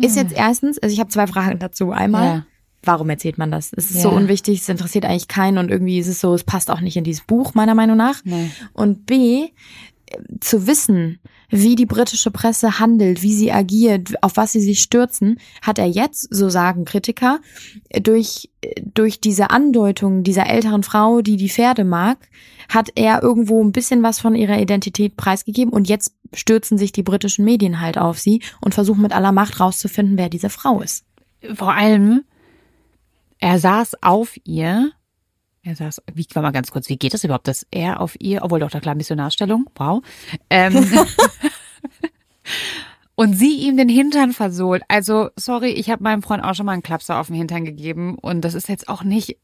[0.02, 1.92] Ist jetzt erstens, also ich habe zwei Fragen dazu.
[1.92, 2.46] Einmal, Ja.
[2.84, 3.72] warum erzählt man das?
[3.76, 4.04] Es ist Ja.
[4.04, 6.96] so unwichtig, es interessiert eigentlich keinen und irgendwie ist es so, es passt auch nicht
[6.96, 8.22] in dieses Buch, meiner Meinung nach.
[8.24, 8.50] Nee.
[8.74, 9.50] Und B,
[10.40, 11.20] zu wissen,
[11.50, 15.88] wie die britische Presse handelt, wie sie agiert, auf was sie sich stürzen, hat er
[15.88, 17.40] jetzt, so sagen Kritiker,
[18.02, 18.50] durch,
[18.94, 22.30] durch diese Andeutung dieser älteren Frau, die die Pferde mag,
[22.70, 27.04] hat er irgendwo ein bisschen was von ihrer Identität preisgegeben und jetzt stürzen sich die
[27.04, 31.06] britischen Medien halt auf sie und versuchen mit aller Macht rauszufinden, wer diese Frau ist.
[31.56, 32.24] Vor allem,
[33.40, 34.92] er saß auf ihr.
[35.70, 38.42] Er saß, wie war mal ganz kurz, wie geht das überhaupt, dass er auf ihr,
[38.44, 40.02] obwohl doch da klar Missionarstellung, wow.
[40.50, 40.74] Ähm,
[43.16, 44.82] und sie ihm den Hintern versohlt.
[44.88, 48.16] Also, sorry, ich habe meinem Freund auch schon mal einen Klapser auf den Hintern gegeben
[48.16, 49.38] und das ist jetzt auch nicht,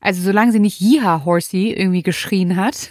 [0.00, 2.90] also solange sie nicht Jiha Horsey irgendwie geschrien hat,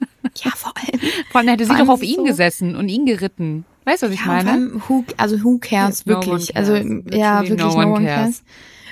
[0.44, 1.00] Ja, vor allem.
[1.30, 3.64] vor allem hätte sie doch auf ihn so- gessen und ihn geritten.
[3.84, 4.72] Weißt du, was ich Ja, meine?
[4.86, 6.52] who, also who cares No wirklich?
[6.52, 6.68] cares.
[6.70, 6.74] Also
[7.16, 8.20] ja, no wirklich one no one cares.
[8.20, 8.42] cares.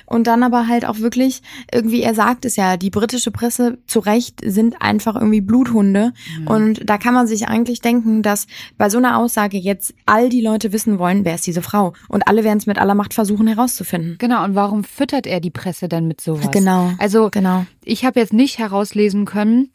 [0.06, 1.42] Und dann aber halt auch wirklich,
[1.72, 6.12] irgendwie, er sagt es ja, die britische Presse zu Recht sind einfach irgendwie Bluthunde.
[6.46, 8.46] Und da kann man sich eigentlich denken, dass
[8.78, 11.92] bei so einer Aussage jetzt all die Leute wissen wollen, wer ist diese Frau.
[12.08, 14.16] Und alle werden es mit aller Macht versuchen herauszufinden.
[14.18, 16.50] Genau, und warum füttert er die Presse dann mit sowas?
[16.52, 16.92] Genau.
[16.98, 17.66] Also, Genau.
[17.84, 19.70] ich habe jetzt nicht herauslesen können,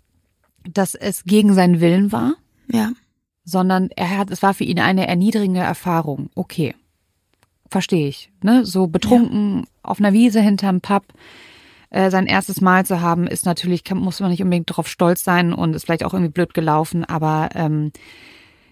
[0.63, 2.35] dass es gegen seinen Willen war,
[2.71, 2.91] Ja.
[3.43, 6.29] sondern er hat, es war für ihn eine erniedrigende Erfahrung.
[6.35, 6.73] Okay.
[7.69, 8.31] Verstehe ich.
[8.43, 8.65] Ne?
[8.65, 11.03] So betrunken auf einer Wiese hinterm Pub
[11.89, 15.23] äh, sein erstes Mal zu haben, ist natürlich, kann, muss man nicht unbedingt darauf stolz
[15.23, 17.91] sein und ist vielleicht auch irgendwie blöd gelaufen, aber ähm,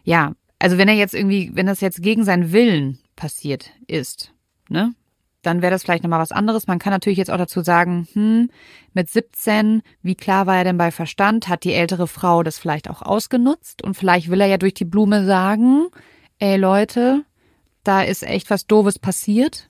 [0.04, 4.34] ja, also wenn er jetzt irgendwie, wenn das jetzt gegen seinen Willen passiert ist,
[4.70, 4.94] ne,
[5.42, 6.68] dann wäre das vielleicht nochmal was anderes.
[6.68, 8.50] Man kann natürlich jetzt auch dazu sagen, hm,
[8.94, 11.48] mit 17, wie klar war er denn bei Verstand?
[11.48, 13.82] Hat die ältere Frau das vielleicht auch ausgenutzt?
[13.82, 15.88] Und vielleicht will er ja durch die Blume sagen,
[16.40, 17.24] ey Leute,
[17.84, 19.69] da ist echt was Doofes passiert.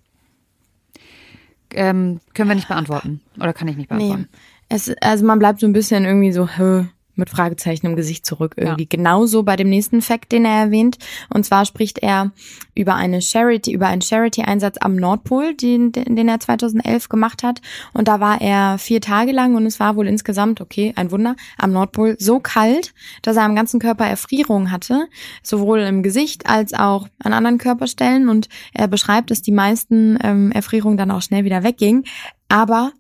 [1.74, 3.22] Ähm, können wir nicht beantworten.
[3.38, 4.28] Oder kann ich nicht beantworten.
[4.32, 4.39] Nee.
[4.70, 6.86] Es, also man bleibt so ein bisschen irgendwie so hö,
[7.20, 8.88] mit Fragezeichen im Gesicht zurück irgendwie.
[8.88, 10.97] Genauso bei dem nächsten Fact, den er erwähnt.
[11.34, 12.32] Und zwar spricht er
[12.74, 17.61] über eine Charity, über einen Charity-Einsatz am Nordpol, den, den er 2011 gemacht hat.
[17.93, 21.36] Und da war er vier Tage lang und es war wohl insgesamt, okay, ein Wunder,
[21.57, 25.07] am Nordpol so kalt, dass er am ganzen Körper Erfrierungen hatte,
[25.43, 28.30] sowohl im Gesicht als auch an anderen Körperstellen.
[28.30, 32.05] Und er beschreibt, dass die meisten ähm, Erfrierungen dann auch schnell wieder weggingen.
[32.47, 32.93] Aber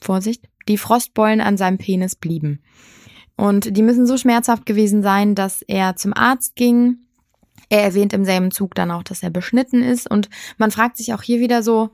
[0.00, 2.60] Vorsicht, die Frostbeulen an seinem Penis blieben.
[3.42, 6.98] Und die müssen so schmerzhaft gewesen sein, dass er zum Arzt ging.
[7.68, 10.08] Er erwähnt im selben Zug dann auch, dass er beschnitten ist.
[10.08, 11.90] Und man fragt sich auch hier wieder so,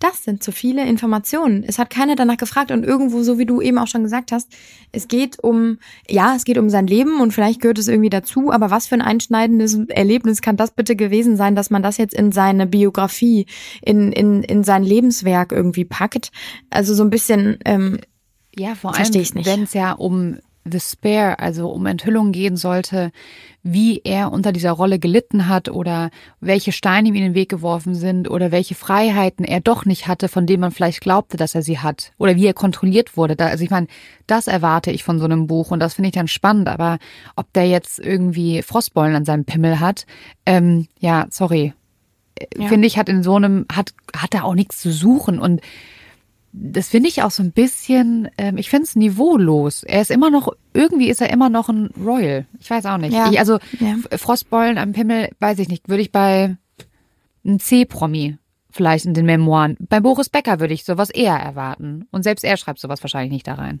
[0.00, 1.62] das sind zu viele Informationen.
[1.62, 4.48] Es hat keiner danach gefragt und irgendwo, so wie du eben auch schon gesagt hast,
[4.90, 5.78] es geht um,
[6.10, 8.96] ja, es geht um sein Leben und vielleicht gehört es irgendwie dazu, aber was für
[8.96, 13.46] ein einschneidendes Erlebnis kann das bitte gewesen sein, dass man das jetzt in seine Biografie,
[13.82, 16.32] in, in, in sein Lebenswerk irgendwie packt?
[16.70, 18.00] Also so ein bisschen, ähm,
[18.56, 23.10] Ja, vor allem, wenn es ja um The Spare, also um Enthüllung gehen sollte,
[23.62, 26.10] wie er unter dieser Rolle gelitten hat oder
[26.40, 30.28] welche Steine ihm in den Weg geworfen sind oder welche Freiheiten er doch nicht hatte,
[30.28, 33.38] von denen man vielleicht glaubte, dass er sie hat oder wie er kontrolliert wurde.
[33.38, 33.86] Also ich meine,
[34.26, 36.98] das erwarte ich von so einem Buch und das finde ich dann spannend, aber
[37.36, 40.06] ob der jetzt irgendwie Frostbeulen an seinem Pimmel hat,
[40.46, 41.72] ähm, ja, sorry.
[42.56, 42.66] Ja.
[42.66, 45.60] Finde ich, hat in so einem, hat, hat er auch nichts zu suchen und
[46.52, 49.82] das finde ich auch so ein bisschen, ähm, ich finde es niveaulos.
[49.84, 52.46] Er ist immer noch, irgendwie ist er immer noch ein Royal.
[52.60, 53.14] Ich weiß auch nicht.
[53.14, 53.30] Ja.
[53.30, 53.96] Ich, also Ja.
[54.16, 56.56] Frostbeulen am Pimmel, weiß ich nicht, würde ich bei
[57.44, 58.36] einem C-Promi
[58.70, 59.76] vielleicht in den Memoiren.
[59.80, 62.06] Bei Boris Becker würde ich sowas eher erwarten.
[62.10, 63.80] Und selbst er schreibt sowas wahrscheinlich nicht da rein.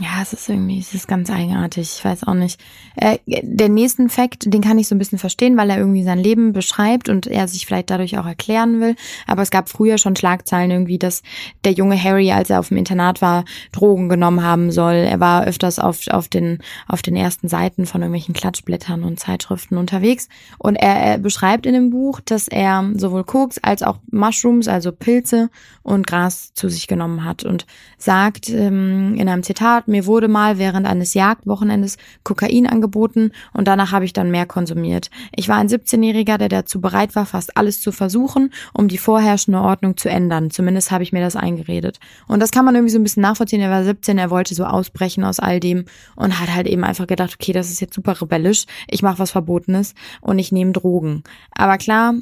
[0.00, 1.96] Ja, es ist irgendwie, es ist ganz eigenartig.
[1.98, 2.60] Ich weiß auch nicht.
[2.94, 6.20] Äh, der nächsten Fakt, den kann ich so ein bisschen verstehen, weil er irgendwie sein
[6.20, 8.94] Leben beschreibt und er sich vielleicht dadurch auch erklären will.
[9.26, 11.22] Aber es gab früher schon Schlagzeilen irgendwie, dass
[11.64, 14.94] der junge Harry, als er auf dem Internat war, Drogen genommen haben soll.
[14.94, 19.78] Er war öfters auf, auf den, auf den ersten Seiten von irgendwelchen Klatschblättern und Zeitschriften
[19.78, 20.28] unterwegs.
[20.58, 24.92] Und er, er beschreibt in dem Buch, dass er sowohl Koks als auch Mushrooms, also
[24.92, 25.50] Pilze
[25.82, 30.58] und Gras zu sich genommen hat und sagt ähm, in einem Zitat, mir wurde mal
[30.58, 35.10] während eines Jagdwochenendes Kokain angeboten und danach habe ich dann mehr konsumiert.
[35.34, 39.60] Ich war ein 17-Jähriger, der dazu bereit war, fast alles zu versuchen, um die vorherrschende
[39.60, 40.50] Ordnung zu ändern.
[40.50, 41.98] Zumindest habe ich mir das eingeredet.
[42.26, 43.60] Und das kann man irgendwie so ein bisschen nachvollziehen.
[43.60, 45.84] Er war 17, er wollte so ausbrechen aus all dem
[46.16, 49.30] und hat halt eben einfach gedacht, okay, das ist jetzt super rebellisch, ich mache was
[49.30, 51.22] Verbotenes und ich nehme Drogen.
[51.52, 52.14] Aber klar,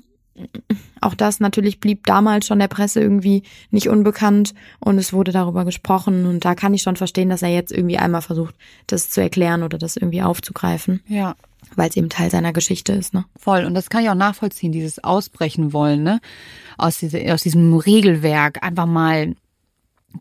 [1.01, 5.65] auch das natürlich blieb damals schon der Presse irgendwie nicht unbekannt und es wurde darüber
[5.65, 8.55] gesprochen und da kann ich schon verstehen, dass er jetzt irgendwie einmal versucht,
[8.87, 11.01] das zu erklären oder das irgendwie aufzugreifen.
[11.07, 11.35] Ja.
[11.75, 13.25] Weil es eben Teil seiner Geschichte ist, ne?
[13.37, 13.65] Voll.
[13.65, 16.21] Und das kann ich auch nachvollziehen, dieses Ausbrechen wollen, ne?
[16.79, 19.35] Aus, diese, aus diesem Regelwerk einfach mal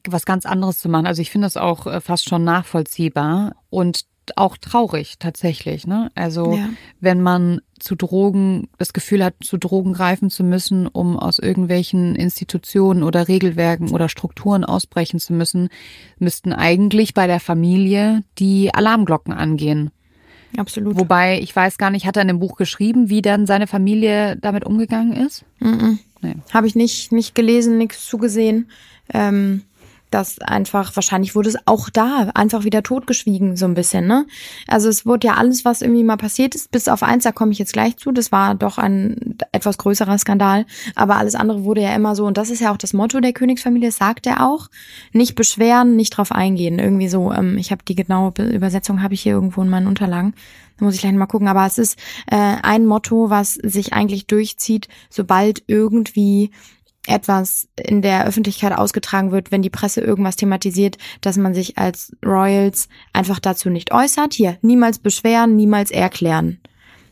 [0.08, 1.06] was ganz anderes zu machen.
[1.06, 3.56] Also ich finde das auch äh, fast schon nachvollziehbar.
[3.70, 4.06] Und
[4.38, 5.88] auch traurig tatsächlich.
[5.88, 6.12] Ne?
[6.16, 6.70] Also ja.
[7.00, 12.16] wenn man zu Drogen das Gefühl hat, zu Drogen greifen zu müssen, um aus irgendwelchen
[12.16, 15.70] Institutionen oder Regelwerken oder Strukturen ausbrechen zu müssen,
[16.20, 19.92] müssten eigentlich bei der Familie die Alarmglocken angehen.
[20.58, 20.98] Absolut.
[20.98, 24.38] Wobei, ich weiß gar nicht, hat er in dem Buch geschrieben, wie dann seine Familie
[24.38, 25.44] damit umgegangen ist?
[25.60, 25.98] Mm -mm.
[26.22, 26.36] Nee.
[26.54, 28.70] Habe ich nicht, nicht gelesen, nichts zugesehen.
[29.14, 29.64] Ähm
[30.16, 34.26] dass einfach, wahrscheinlich wurde es auch da einfach wieder totgeschwiegen, so ein bisschen, ne?
[34.66, 37.52] Also es wurde ja alles, was irgendwie mal passiert ist, bis auf eins, da komme
[37.52, 41.82] ich jetzt gleich zu, das war doch ein etwas größerer Skandal, aber alles andere wurde
[41.82, 44.70] ja immer so, und das ist ja auch das Motto der Königsfamilie, sagt er auch,
[45.12, 49.22] nicht beschweren, nicht drauf eingehen, irgendwie so, ähm, ich habe die genaue Übersetzung, habe ich
[49.22, 50.34] hier irgendwo in meinen Unterlagen,
[50.78, 54.28] da muss ich gleich mal gucken, aber es ist äh, ein Motto, was sich eigentlich
[54.28, 56.52] durchzieht, sobald irgendwie
[57.08, 62.16] etwas in der Öffentlichkeit ausgetragen wird, wenn die Presse irgendwas thematisiert, dass man sich als
[62.26, 64.34] Royals einfach dazu nicht äußert.
[64.34, 66.60] Hier, niemals beschweren, niemals erklären.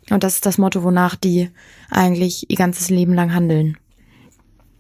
[0.09, 1.49] Und das ist das Motto, wonach die
[1.89, 3.77] eigentlich ihr ganzes Leben lang handeln.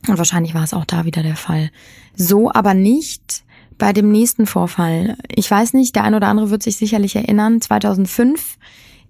[0.07, 1.71] Und wahrscheinlich war es auch da wieder der Fall.
[2.15, 3.43] So aber nicht
[3.77, 5.17] bei dem nächsten Vorfall.
[5.33, 7.61] Ich weiß nicht, der ein oder andere wird sich sicherlich erinnern.
[7.61, 8.57] 2005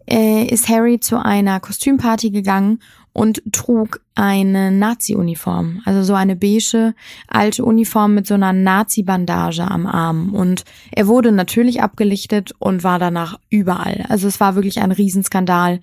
[0.09, 2.79] äh, ist Harry zu einer Kostümparty gegangen
[3.13, 6.95] und trug eine Nazi-Uniform, also so eine beige
[7.27, 10.33] alte Uniform mit so einer Nazi-Bandage am Arm.
[10.33, 14.05] Und er wurde natürlich abgelichtet und war danach überall.
[14.09, 15.79] Also es war wirklich ein Riesenskandal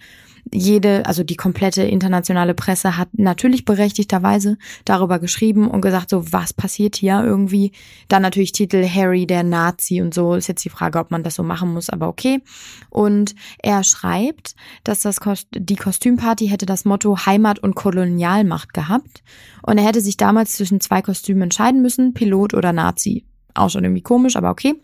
[0.53, 6.53] jede, also die komplette internationale Presse hat natürlich berechtigterweise darüber geschrieben und gesagt, so was
[6.53, 7.73] passiert hier irgendwie.
[8.09, 11.35] Dann natürlich Titel Harry der Nazi und so ist jetzt die Frage, ob man das
[11.37, 12.43] so machen muss, aber okay.
[12.89, 19.23] Und er schreibt, dass das Kost die Kostümparty hätte das Motto Heimat und Kolonialmacht gehabt
[19.63, 23.25] und er hätte sich damals zwischen zwei Kostümen entscheiden müssen, Pilot oder Nazi.
[23.55, 24.75] Auch schon irgendwie komisch, aber okay.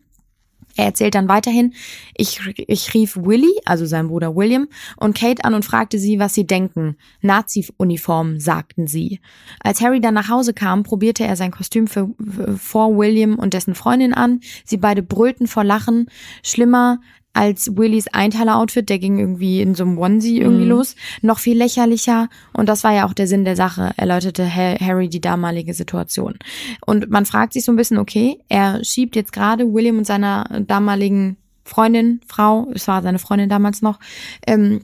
[0.76, 1.74] Er erzählt dann weiterhin,
[2.16, 6.34] ich, ich rief Willy, also sein Bruder William, und Kate an und fragte sie, was
[6.34, 6.96] sie denken.
[7.22, 9.20] Nazi-Uniform, sagten sie.
[9.60, 12.10] Als Harry dann nach Hause kam, probierte er sein Kostüm für,
[12.56, 14.40] vor William und dessen Freundin an.
[14.64, 16.08] Sie beide brüllten vor Lachen.
[16.42, 17.00] Schlimmer
[17.36, 20.70] als Willys Einteiler-Outfit, der ging irgendwie in so einem Onesie irgendwie mhm.
[20.70, 22.28] los, noch viel lächerlicher.
[22.54, 26.38] Und das war ja auch der Sinn der Sache, erläuterte Harry die damalige Situation.
[26.86, 30.44] Und man fragt sich so ein bisschen, okay, er schiebt jetzt gerade William und seiner
[30.66, 33.98] damaligen Freundin, Frau, es war seine Freundin damals noch,
[34.46, 34.82] ähm,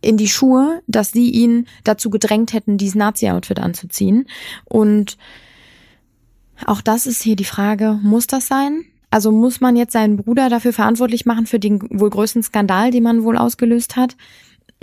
[0.00, 4.26] in die Schuhe, dass sie ihn dazu gedrängt hätten, dieses Nazi-Outfit anzuziehen.
[4.64, 5.18] Und
[6.66, 8.86] auch das ist hier die Frage, muss das sein?
[9.12, 13.02] Also muss man jetzt seinen Bruder dafür verantwortlich machen für den wohl größten Skandal, den
[13.02, 14.16] man wohl ausgelöst hat?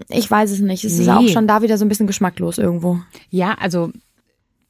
[0.08, 0.84] Ich weiß es nicht.
[0.84, 1.02] Es nee.
[1.02, 3.00] ist auch schon da wieder so ein bisschen geschmacklos irgendwo.
[3.32, 3.92] Ja, also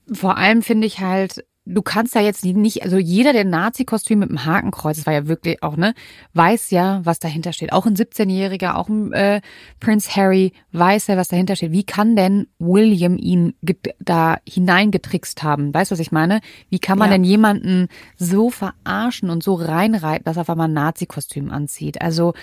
[0.09, 4.29] vor allem finde ich halt, du kannst da jetzt nicht, also jeder, der Nazi-Kostüm mit
[4.29, 5.93] dem Hakenkreuz, das war ja wirklich auch, ne,
[6.33, 7.71] weiß ja, was dahinter steht.
[7.71, 9.41] Auch ein 17-Jähriger, auch ein äh,
[9.79, 11.71] Prince Harry weiß ja, was dahinter steht.
[11.71, 13.53] Wie kann denn William ihn
[13.99, 15.73] da hineingetrickst haben?
[15.73, 16.41] Weißt du, was ich meine?
[16.69, 17.15] Wie kann man ja.
[17.15, 22.01] denn jemanden so verarschen und so reinreiten, dass er auf einmal ein Nazi-Kostüm anzieht?
[22.01, 22.33] Also,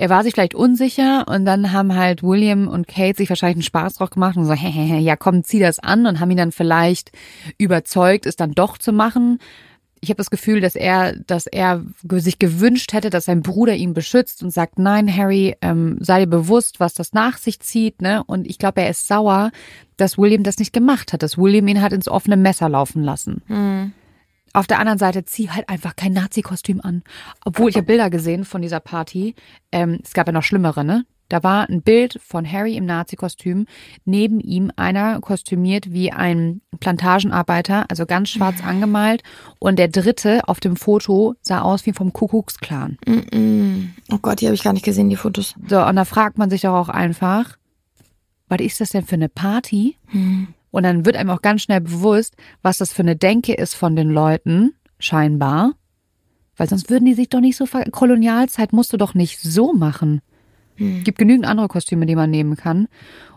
[0.00, 3.62] er war sich vielleicht unsicher und dann haben halt William und Kate sich wahrscheinlich einen
[3.64, 6.52] Spaß drauf gemacht und so, hehehe, ja komm, zieh das an und haben ihn dann
[6.52, 7.12] vielleicht
[7.58, 9.40] überzeugt, es dann doch zu machen.
[10.00, 13.92] Ich habe das Gefühl, dass er, dass er sich gewünscht hätte, dass sein Bruder ihn
[13.92, 18.24] beschützt und sagt, nein, Harry, ähm, sei dir bewusst, was das nach sich zieht, ne?
[18.24, 19.50] Und ich glaube, er ist sauer,
[19.98, 23.42] dass William das nicht gemacht hat, dass William ihn hat ins offene Messer laufen lassen.
[23.48, 23.92] Mhm.
[24.52, 27.02] Auf der anderen Seite zieh halt einfach kein Nazi-Kostüm an.
[27.44, 29.34] Obwohl ich habe Bilder gesehen von dieser Party.
[29.72, 31.04] Ähm, es gab ja noch schlimmere, ne?
[31.30, 33.66] Da war ein Bild von Harry im Nazi-Kostüm.
[34.04, 39.22] Neben ihm einer kostümiert wie ein Plantagenarbeiter, also ganz schwarz angemalt.
[39.60, 42.98] Und der dritte auf dem Foto sah aus wie vom Kuckucksklan.
[43.06, 43.88] Mm -mm.
[44.10, 45.54] Oh Gott, die habe ich gar nicht gesehen, die Fotos.
[45.68, 47.56] So, und da fragt man sich doch auch einfach,
[48.48, 49.96] was ist das denn für eine Party?
[50.08, 50.48] Hm.
[50.70, 53.96] Und dann wird einem auch ganz schnell bewusst, was das für eine Denke ist von
[53.96, 55.72] den Leuten, scheinbar.
[56.56, 59.72] Weil sonst würden die sich doch nicht so ver Kolonialzeit musst du doch nicht so
[59.72, 60.20] machen.
[60.76, 61.04] Hm.
[61.04, 62.88] Gibt genügend andere Kostüme, die man nehmen kann.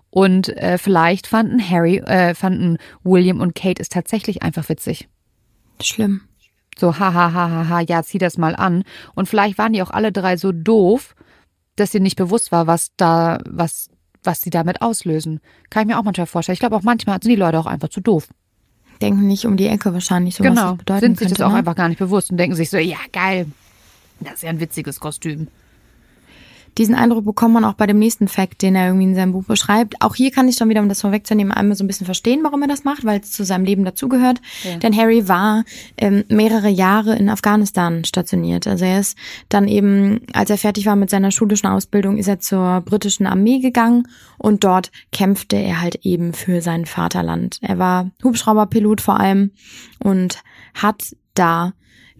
[0.09, 5.09] Und äh, vielleicht fanden Harry, äh, fanden William und Kate es tatsächlich einfach witzig.
[5.81, 6.21] Schlimm.
[6.77, 8.83] So, ha, ha, ha, ha, ha, ja, zieh das mal an.
[9.15, 11.15] Und vielleicht waren die auch alle drei so doof,
[11.75, 13.89] dass ihnen nicht bewusst war, was da, was,
[14.25, 15.39] was sie damit auslösen.
[15.69, 16.53] Kann ich mir auch manchmal vorstellen.
[16.53, 18.27] Ich glaube auch manchmal sind die Leute auch einfach zu doof.
[19.01, 20.69] Denken nicht um die Ecke wahrscheinlich, so was genau.
[20.69, 21.39] das bedeuten Sind sich könnte.
[21.39, 21.57] das auch ne?
[21.57, 23.47] einfach gar nicht bewusst und denken sich so, ja, geil.
[24.19, 25.47] Das ist ja ein witziges Kostüm.
[26.77, 29.45] Diesen Eindruck bekommt man auch bei dem nächsten Fact, den er irgendwie in seinem Buch
[29.45, 29.95] beschreibt.
[30.01, 32.61] Auch hier kann ich schon wieder, um das vorwegzunehmen, einmal so ein bisschen verstehen, warum
[32.61, 34.41] er das macht, weil es zu seinem Leben dazugehört.
[34.63, 34.77] Ja.
[34.77, 35.63] Denn Harry war
[35.97, 38.67] ähm, mehrere Jahre in Afghanistan stationiert.
[38.67, 39.17] Also er ist
[39.49, 43.59] dann eben, als er fertig war mit seiner schulischen Ausbildung, ist er zur britischen Armee
[43.59, 44.07] gegangen
[44.37, 47.59] und dort kämpfte er halt eben für sein Vaterland.
[47.61, 49.51] Er war Hubschrauberpilot vor allem
[49.99, 50.43] und
[50.73, 51.73] hat da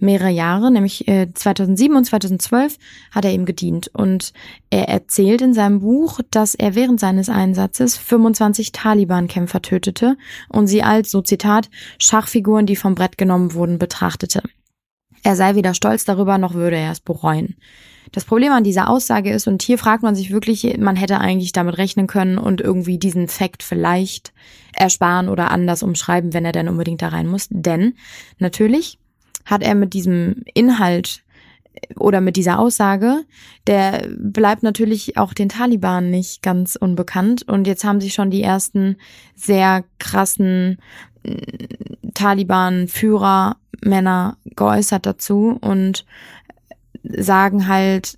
[0.04, 2.78] mehrere Jahre, nämlich äh, 2007 und 2012
[3.12, 3.90] hat er ihm gedient.
[3.94, 4.34] Und
[4.70, 10.18] er erzählt in seinem Buch, dass er während seines Einsatzes 25 Taliban-Kämpfer tötete
[10.50, 14.44] und sie als, so Zitat, Schachfiguren, die vom Brett genommen wurden, betrachtete.
[15.24, 17.56] Er sei weder stolz darüber, noch würde er es bereuen.
[18.12, 21.52] Das Problem an dieser Aussage ist, und hier fragt man sich wirklich, man hätte eigentlich
[21.52, 24.34] damit rechnen können und irgendwie diesen Fakt vielleicht
[24.74, 27.48] ersparen oder anders umschreiben, wenn er denn unbedingt da rein muss.
[27.50, 27.96] Denn
[28.38, 29.00] natürlich
[29.46, 31.24] hat er mit diesem Inhalt
[31.98, 33.24] oder mit dieser Aussage,
[33.68, 37.44] der bleibt natürlich auch den Taliban nicht ganz unbekannt.
[37.48, 38.98] Und jetzt haben sich schon die ersten
[39.36, 40.78] sehr krassen
[42.14, 46.06] Taliban-Führer, Männer geäußert dazu und
[47.04, 48.18] sagen halt,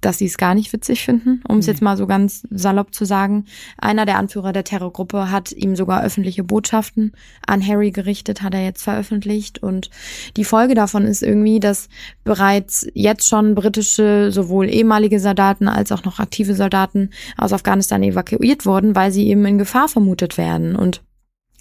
[0.00, 1.72] dass sie es gar nicht witzig finden, um es Nee.
[1.72, 3.44] jetzt mal so ganz salopp zu sagen.
[3.78, 7.12] Einer der Anführer der Terrorgruppe hat ihm sogar öffentliche Botschaften
[7.46, 9.62] an Harry gerichtet, hat er jetzt veröffentlicht.
[9.62, 9.90] Und
[10.36, 11.88] die Folge davon ist irgendwie, dass
[12.24, 18.66] bereits jetzt schon britische, sowohl ehemalige Soldaten als auch noch aktive Soldaten aus Afghanistan evakuiert
[18.66, 20.76] wurden, weil sie eben in Gefahr vermutet werden.
[20.76, 21.02] Und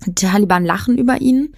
[0.05, 1.53] die Taliban lachen über ihn,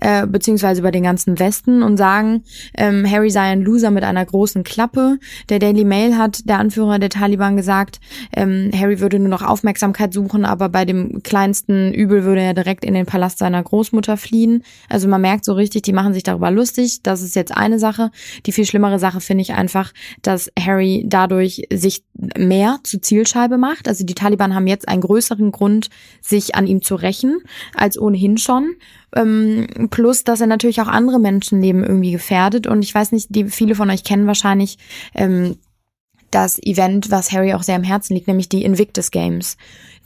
[0.00, 2.42] äh, beziehungsweise über den ganzen Westen und sagen,
[2.76, 5.18] ähm, Harry sei ein Loser mit einer großen Klappe.
[5.48, 8.00] Der Daily Mail hat der Anführer der Taliban gesagt,
[8.34, 12.84] ähm, Harry würde nur noch Aufmerksamkeit suchen, aber bei dem kleinsten Übel würde er direkt
[12.84, 14.62] in den Palast seiner Großmutter fliehen.
[14.88, 17.02] Also man merkt so richtig, die machen sich darüber lustig.
[17.02, 18.10] Das ist jetzt eine Sache.
[18.46, 19.92] Die viel schlimmere Sache finde ich einfach,
[20.22, 22.04] dass Harry dadurch sich
[22.36, 23.88] mehr zu Zielscheibe macht.
[23.88, 25.88] Also die Taliban haben jetzt einen größeren Grund,
[26.20, 27.38] sich an ihm zu rächen,
[27.74, 28.74] als ohnehin schon.
[29.14, 32.66] Ähm, plus, dass er natürlich auch andere Menschenleben irgendwie gefährdet.
[32.66, 34.78] Und ich weiß nicht, die viele von euch kennen wahrscheinlich
[35.14, 35.56] ähm,
[36.30, 39.56] das Event, was Harry auch sehr am Herzen liegt, nämlich die Invictus Games.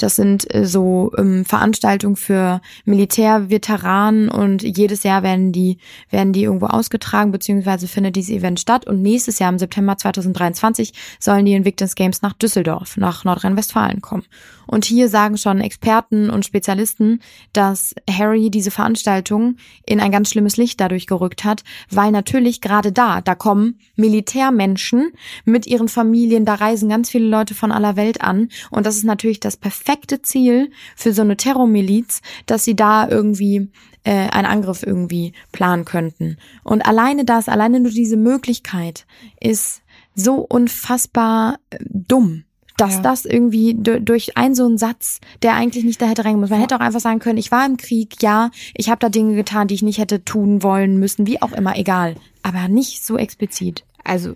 [0.03, 5.77] Das sind äh, so ähm, Veranstaltungen für Militärveteranen und jedes Jahr werden die,
[6.09, 8.87] werden die irgendwo ausgetragen, beziehungsweise findet dieses Event statt.
[8.87, 14.25] Und nächstes Jahr im September 2023 sollen die Invictus Games nach Düsseldorf, nach Nordrhein-Westfalen kommen.
[14.67, 17.21] Und hier sagen schon Experten und Spezialisten,
[17.53, 22.93] dass Harry diese Veranstaltung in ein ganz schlimmes Licht dadurch gerückt hat, weil natürlich gerade
[22.93, 25.11] da, da kommen Militärmenschen
[25.45, 28.49] mit ihren Familien, da reisen ganz viele Leute von aller Welt an.
[28.71, 29.90] Und das ist natürlich das perfekte
[30.23, 33.71] Ziel für so eine Terrormiliz, dass sie da irgendwie
[34.05, 36.37] äh, einen Angriff irgendwie planen könnten.
[36.65, 39.07] Und alleine das, alleine nur diese Möglichkeit
[39.41, 39.83] ist
[40.15, 42.45] so unfassbar äh, dumm
[42.77, 43.01] dass Ja.
[43.03, 46.53] das irgendwie du- durch einen so einen Satz, der eigentlich nicht da hätte reingehen müssen.
[46.53, 49.35] Man hätte auch einfach sagen können, ich war im Krieg, ja, ich habe da Dinge
[49.35, 52.15] getan, die ich nicht hätte tun wollen müssen, wie auch immer, egal.
[52.43, 53.85] Aber nicht so explizit.
[54.03, 54.35] Also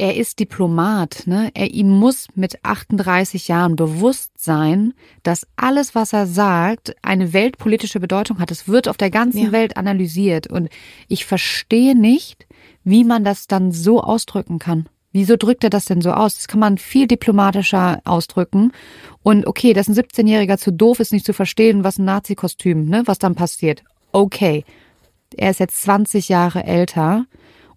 [0.00, 1.50] er ist Diplomat, ne?
[1.52, 8.00] Er ihm muss mit 38 Jahren bewusst sein, dass alles, was er sagt, eine weltpolitische
[8.00, 8.50] Bedeutung hat.
[8.50, 9.52] Es wird auf der ganzen Ja.
[9.52, 10.70] Welt analysiert und
[11.08, 12.46] ich verstehe nicht,
[12.82, 14.88] wie man das dann so ausdrücken kann.
[15.12, 16.34] Wieso drückt er das denn so aus?
[16.36, 18.72] Das kann man viel diplomatischer ausdrücken.
[19.22, 23.02] Und okay, dass ein 17-Jähriger zu doof ist, nicht zu verstehen, was ein Nazi-Kostüm, ne,
[23.04, 23.82] was dann passiert.
[24.12, 24.64] Okay.
[25.36, 27.26] Er ist jetzt 20 Jahre älter.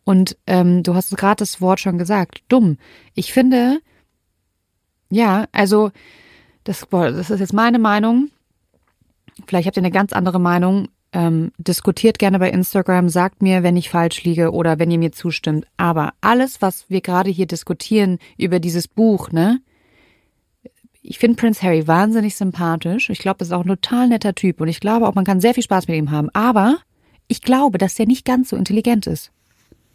[0.04, 2.78] Und ähm, du hast gerade das Wort schon gesagt, dumm.
[3.14, 3.80] Ich finde,
[5.10, 5.92] ja, also
[6.64, 8.30] das, boah, das ist jetzt meine Meinung.
[9.48, 10.90] Vielleicht habt ihr eine ganz andere Meinung.
[11.16, 15.12] Ähm, diskutiert gerne bei Instagram, sagt mir, wenn ich falsch liege oder wenn ihr mir
[15.12, 15.68] zustimmt.
[15.78, 19.62] Aber alles, was wir gerade hier diskutieren über dieses Buch, ne?
[21.04, 23.10] Ich finde Prince Harry wahnsinnig sympathisch.
[23.10, 25.42] Ich glaube, das ist auch ein total netter Typ und ich glaube auch, man kann
[25.42, 26.30] sehr viel Spaß mit ihm haben.
[26.34, 26.78] Aber
[27.28, 29.32] ich glaube, dass der nicht ganz so intelligent ist.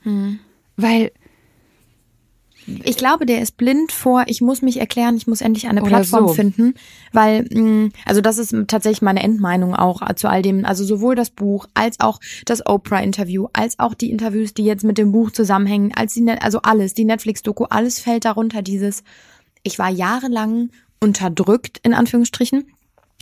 [0.09, 0.39] Hm.
[0.77, 1.13] Weil
[2.85, 6.29] ich glaube, der ist blind vor, ich muss mich erklären, ich muss endlich eine Plattform
[6.29, 6.35] so.
[6.35, 6.75] finden,
[7.13, 11.31] weil, mm, also das ist tatsächlich meine Endmeinung auch zu all dem, also sowohl das
[11.31, 15.93] Buch als auch das Oprah-Interview, als auch die Interviews, die jetzt mit dem Buch zusammenhängen,
[15.95, 19.03] als die, also alles, die Netflix-Doku, alles fällt darunter dieses,
[19.63, 22.67] ich war jahrelang unterdrückt, in Anführungsstrichen,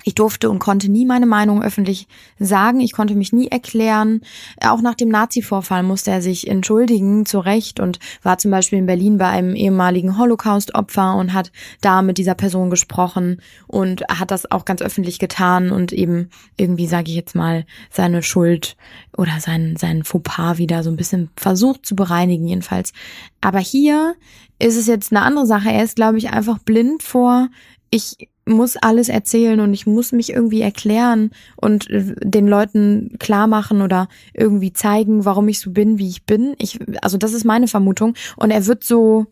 [0.05, 2.07] ich durfte und konnte nie meine Meinung öffentlich
[2.39, 2.81] sagen.
[2.81, 4.21] Ich konnte mich nie erklären.
[4.63, 8.87] Auch nach dem Nazi-Vorfall musste er sich entschuldigen, zu Recht, und war zum Beispiel in
[8.87, 14.49] Berlin bei einem ehemaligen Holocaust-Opfer und hat da mit dieser Person gesprochen und hat das
[14.51, 18.77] auch ganz öffentlich getan und eben irgendwie, sage ich jetzt mal, seine Schuld
[19.17, 22.93] oder sein, sein Fauxpas wieder so ein bisschen versucht zu bereinigen, jedenfalls.
[23.41, 24.15] Aber hier
[24.59, 25.71] ist es jetzt eine andere Sache.
[25.71, 27.49] Er ist, glaube ich, einfach blind vor,
[27.91, 33.47] ich muss alles erzählen und ich muss mich irgendwie erklären und äh, den Leuten klar
[33.47, 36.55] machen oder irgendwie zeigen, warum ich so bin, wie ich bin.
[36.59, 38.15] Ich, also das ist meine Vermutung.
[38.37, 39.27] Und er wird so.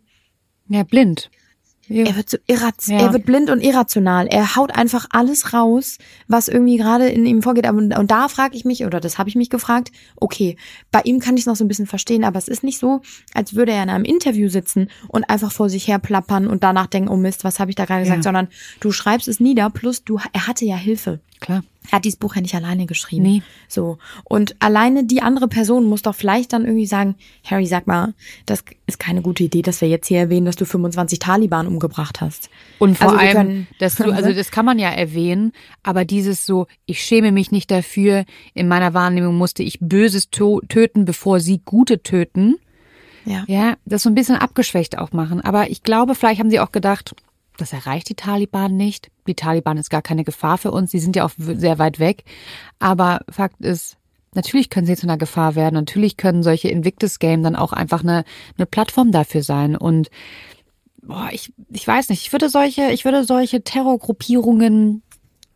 [0.69, 1.31] Ja, blind.
[1.89, 2.07] Ja.
[2.07, 3.09] Er wird so irrational, ja.
[3.09, 4.26] er wird blind und irrational.
[4.26, 7.68] Er haut einfach alles raus, was irgendwie gerade in ihm vorgeht.
[7.68, 10.57] Und, und da frage ich mich, oder das habe ich mich gefragt, okay,
[10.91, 13.03] bei ihm kann ich es noch so ein bisschen verstehen, aber es ist nicht so,
[13.35, 16.87] als würde er in einem Interview sitzen und einfach vor sich her plappern und danach
[16.87, 18.22] denken, oh Mist, was habe ich da gerade gesagt, ja.
[18.22, 18.49] sondern
[18.80, 21.20] du schreibst es nieder, plus du, er hatte ja Hilfe.
[21.41, 21.62] Klar.
[21.91, 23.24] Er hat dieses Buch ja nicht alleine geschrieben.
[23.24, 23.43] Nee.
[23.68, 23.99] So.
[24.24, 27.14] Und alleine die andere Person muss doch vielleicht dann irgendwie sagen,
[27.45, 28.14] Harry, sag mal,
[28.47, 32.20] das ist keine gute Idee, dass wir jetzt hier erwähnen, dass du 25 Taliban umgebracht
[32.20, 32.49] hast.
[32.78, 36.47] Und vor also allem, können, dass du, also das kann man ja erwähnen, aber dieses
[36.47, 38.24] so, ich schäme mich nicht dafür,
[38.55, 42.57] in meiner Wahrnehmung musste ich Böses töten, bevor sie Gute töten.
[43.26, 43.45] Ja.
[43.47, 45.41] Ja, das so ein bisschen abgeschwächt auch machen.
[45.41, 47.14] Aber ich glaube, vielleicht haben sie auch gedacht,
[47.57, 49.11] das erreicht die Taliban nicht.
[49.27, 50.91] Die Taliban ist gar keine Gefahr für uns.
[50.91, 52.25] Sie sind ja auch sehr weit weg.
[52.79, 53.97] Aber Fakt ist,
[54.35, 55.75] natürlich können sie zu einer Gefahr werden.
[55.75, 58.25] Natürlich können solche Invictus Game dann auch einfach eine,
[58.57, 59.77] eine Plattform dafür sein.
[59.77, 60.11] Und
[61.03, 65.03] boah, ich, ich weiß nicht, ich würde solche, ich würde solche Terrorgruppierungen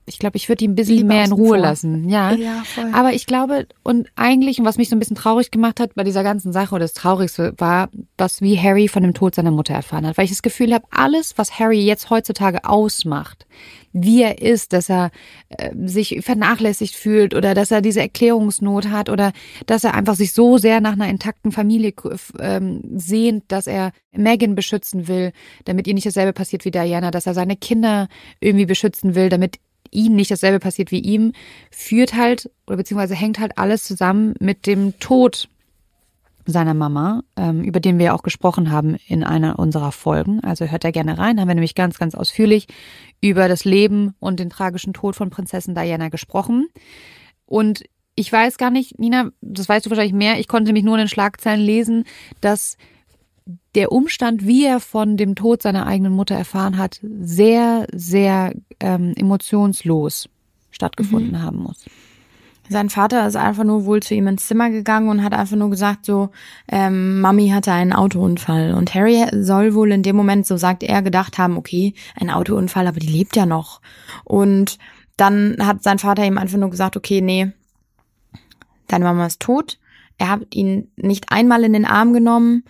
[0.08, 1.58] ich glaube, ich würde ihn ein bisschen Lieber mehr in Ruhe vor.
[1.58, 2.08] lassen.
[2.08, 2.32] Ja.
[2.32, 2.90] ja voll.
[2.92, 6.04] Aber ich glaube, und eigentlich, und was mich so ein bisschen traurig gemacht hat bei
[6.04, 9.74] dieser ganzen Sache, oder das Traurigste war, was wie Harry von dem Tod seiner Mutter
[9.74, 10.18] erfahren hat.
[10.18, 13.46] Weil ich das Gefühl habe, alles, was Harry jetzt heutzutage ausmacht,
[13.92, 15.10] wie er ist, dass er
[15.48, 19.32] äh, sich vernachlässigt fühlt oder dass er diese Erklärungsnot hat oder
[19.66, 21.92] dass er einfach sich so sehr nach einer intakten Familie
[22.38, 25.32] ähm, sehnt, dass er Megan beschützen will,
[25.64, 28.08] damit ihr nicht dasselbe passiert wie Diana, dass er seine Kinder
[28.40, 29.58] irgendwie beschützen will, damit
[29.90, 31.32] ihm nicht dasselbe passiert wie ihm,
[31.70, 35.48] führt halt oder beziehungsweise hängt halt alles zusammen mit dem Tod
[36.46, 40.40] seiner Mama, ähm, über den wir auch gesprochen haben in einer unserer Folgen.
[40.40, 42.68] Also hört da gerne rein, haben wir nämlich ganz, ganz ausführlich
[43.20, 46.68] über das Leben und den tragischen Tod von Prinzessin Diana gesprochen.
[47.44, 47.84] Und
[48.14, 51.02] ich weiß gar nicht, Nina, das weißt du wahrscheinlich mehr, ich konnte nämlich nur in
[51.02, 52.04] den Schlagzeilen lesen,
[52.40, 52.76] dass
[53.74, 59.14] der Umstand, wie er von dem Tod seiner eigenen Mutter erfahren hat, sehr, sehr ähm,
[59.16, 60.28] emotionslos
[60.70, 61.42] stattgefunden mhm.
[61.42, 61.84] haben muss.
[62.70, 65.70] Sein Vater ist einfach nur wohl zu ihm ins Zimmer gegangen und hat einfach nur
[65.70, 66.28] gesagt, so,
[66.70, 68.74] ähm, Mami hatte einen Autounfall.
[68.74, 72.86] Und Harry soll wohl in dem Moment, so sagt er, gedacht haben, okay, ein Autounfall,
[72.86, 73.80] aber die lebt ja noch.
[74.24, 74.78] Und
[75.16, 77.52] dann hat sein Vater ihm einfach nur gesagt, okay, nee,
[78.86, 79.78] deine Mama ist tot.
[80.18, 82.64] Er hat ihn nicht einmal in den Arm genommen.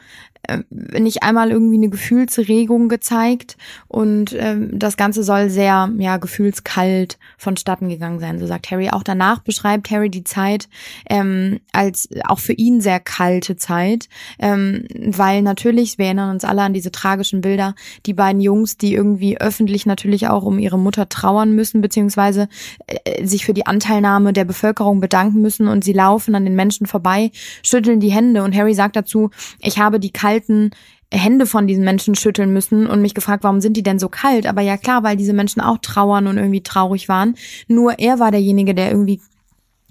[0.49, 0.65] Äh,
[0.99, 3.57] nicht einmal irgendwie eine Gefühlsregung gezeigt.
[3.87, 8.89] Und ähm, das Ganze soll sehr ja gefühlskalt vonstatten gegangen sein, so sagt Harry.
[8.91, 10.69] Auch danach beschreibt Harry die Zeit
[11.09, 16.63] ähm, als auch für ihn sehr kalte Zeit, ähm, weil natürlich, wir erinnern uns alle
[16.63, 17.75] an diese tragischen Bilder,
[18.07, 22.49] die beiden Jungs, die irgendwie öffentlich natürlich auch um ihre Mutter trauern müssen, beziehungsweise
[22.87, 26.87] äh, sich für die Anteilnahme der Bevölkerung bedanken müssen und sie laufen an den Menschen
[26.87, 27.31] vorbei,
[27.63, 28.43] schütteln die Hände.
[28.43, 29.31] Und Harry sagt dazu,
[29.61, 30.71] ich habe die kalten
[31.13, 34.47] Hände von diesen Menschen schütteln müssen und mich gefragt, warum sind die denn so kalt?
[34.47, 37.35] Aber ja klar, weil diese Menschen auch trauern und irgendwie traurig waren.
[37.67, 39.21] Nur er war derjenige, der irgendwie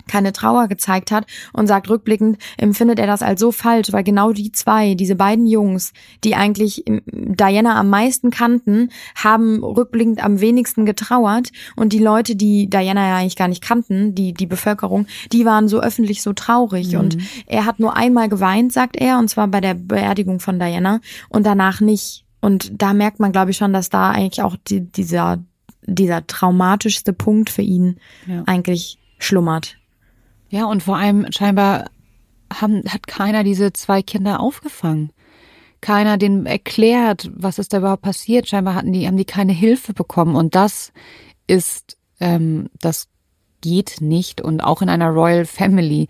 [0.08, 4.32] keine Trauer gezeigt hat und sagt rückblickend, empfindet er das als so falsch, weil genau
[4.32, 5.94] die zwei, diese beiden Jungs,
[6.24, 12.70] die eigentlich Diana am meisten kannten, haben rückblickend am wenigsten getrauert und die Leute, die
[12.70, 16.94] Diana ja eigentlich gar nicht kannten, die, die Bevölkerung, die waren so öffentlich so traurig
[16.94, 17.00] mhm.
[17.00, 21.00] und er hat nur einmal geweint, sagt er, und zwar bei der Beerdigung von Diana
[21.30, 22.26] und danach nicht.
[22.40, 25.44] Und da merkt man, glaube ich, schon, dass da eigentlich auch die, dieser,
[25.82, 27.98] dieser traumatischste Punkt für ihn
[28.28, 28.44] ja.
[28.46, 29.78] eigentlich schlummert.
[30.50, 31.86] Ja, und vor allem scheinbar
[32.52, 35.12] haben, hat keiner diese zwei Kinder aufgefangen.
[35.82, 38.48] Keiner denen erklärt, was ist da überhaupt passiert.
[38.48, 40.36] Scheinbar hatten die, haben die keine Hilfe bekommen.
[40.36, 40.92] Und das
[41.46, 43.08] ist, ähm, das
[43.62, 44.42] geht nicht.
[44.42, 46.08] Und auch in einer Royal Family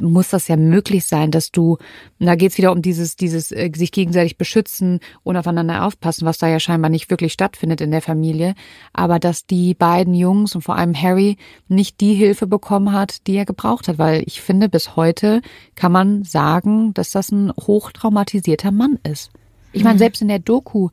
[0.00, 1.78] muss das ja möglich sein, dass du,
[2.18, 6.48] da geht's wieder um dieses, dieses äh, sich gegenseitig beschützen und aufeinander aufpassen, was da
[6.48, 8.54] ja scheinbar nicht wirklich stattfindet in der Familie,
[8.92, 11.36] aber dass die beiden Jungs und vor allem Harry
[11.68, 15.42] nicht die Hilfe bekommen hat, die er gebraucht hat, weil ich finde, bis heute
[15.74, 19.30] kann man sagen, dass das ein hochtraumatisierter Mann ist.
[19.72, 20.00] Ich meine, mhm.
[20.00, 20.90] selbst in der Doku,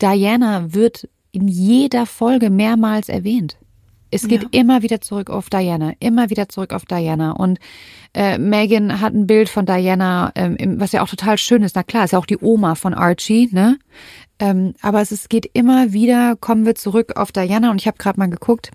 [0.00, 3.56] Diana wird in jeder Folge mehrmals erwähnt.
[4.12, 4.48] Es geht ja.
[4.52, 7.32] immer wieder zurück auf Diana, immer wieder zurück auf Diana.
[7.32, 7.58] Und
[8.14, 11.74] äh, Megan hat ein Bild von Diana, ähm, was ja auch total schön ist.
[11.74, 13.78] Na klar, ist ja auch die Oma von Archie, ne?
[14.38, 17.70] Ähm, aber es, es geht immer wieder, kommen wir zurück auf Diana.
[17.70, 18.70] Und ich habe gerade mal geguckt.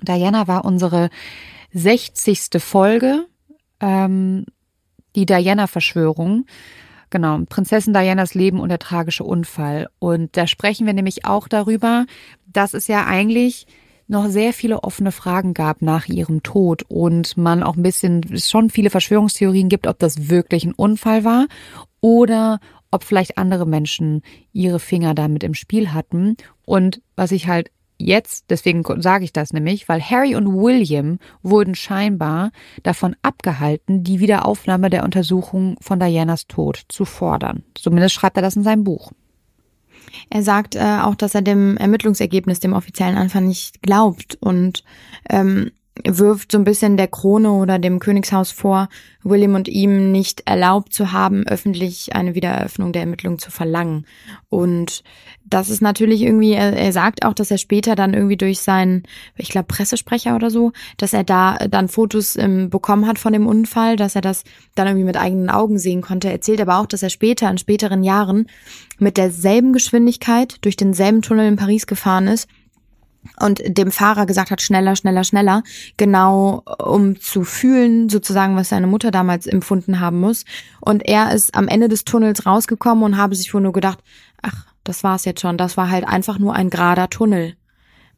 [0.00, 1.10] Diana war unsere
[1.72, 2.48] 60.
[2.58, 3.26] Folge,
[3.80, 4.46] ähm,
[5.14, 6.46] die Diana-Verschwörung.
[7.10, 9.88] Genau, Prinzessin Dianas Leben und der tragische Unfall.
[9.98, 12.06] Und da sprechen wir nämlich auch darüber,
[12.46, 13.66] dass es ja eigentlich
[14.08, 18.70] noch sehr viele offene Fragen gab nach ihrem Tod und man auch ein bisschen schon
[18.70, 21.46] viele Verschwörungstheorien gibt, ob das wirklich ein Unfall war
[22.00, 26.36] oder ob vielleicht andere Menschen ihre Finger damit im Spiel hatten.
[26.64, 31.74] Und was ich halt jetzt, deswegen sage ich das nämlich, weil Harry und William wurden
[31.74, 32.50] scheinbar
[32.82, 37.64] davon abgehalten, die Wiederaufnahme der Untersuchung von Dianas Tod zu fordern.
[37.74, 39.12] Zumindest schreibt er das in seinem Buch.
[40.30, 44.36] Er sagt äh, auch, dass er dem Ermittlungsergebnis, dem offiziellen Anfang nicht glaubt.
[44.40, 44.84] Und
[45.28, 45.72] ähm,
[46.04, 48.88] wirft so ein bisschen der Krone oder dem Königshaus vor,
[49.22, 54.06] William und ihm nicht erlaubt zu haben, öffentlich eine Wiedereröffnung der Ermittlungen zu verlangen.
[54.48, 55.02] Und
[55.44, 59.04] das ist natürlich irgendwie, er, er sagt auch, dass er später dann irgendwie durch seinen,
[59.36, 63.46] ich glaube, Pressesprecher oder so, dass er da dann Fotos ähm, bekommen hat von dem
[63.46, 64.44] Unfall, dass er das
[64.74, 66.28] dann irgendwie mit eigenen Augen sehen konnte.
[66.28, 68.46] Er erzählt aber auch, dass er später, in späteren Jahren,
[68.98, 72.48] mit derselben Geschwindigkeit durch denselben Tunnel in Paris gefahren ist
[73.40, 75.62] und dem Fahrer gesagt hat, schneller, schneller, schneller,
[75.96, 80.44] genau um zu fühlen, sozusagen, was seine Mutter damals empfunden haben muss.
[80.80, 83.98] Und er ist am Ende des Tunnels rausgekommen und habe sich wohl nur gedacht,
[84.42, 87.56] ach, das war's jetzt schon, das war halt einfach nur ein gerader Tunnel.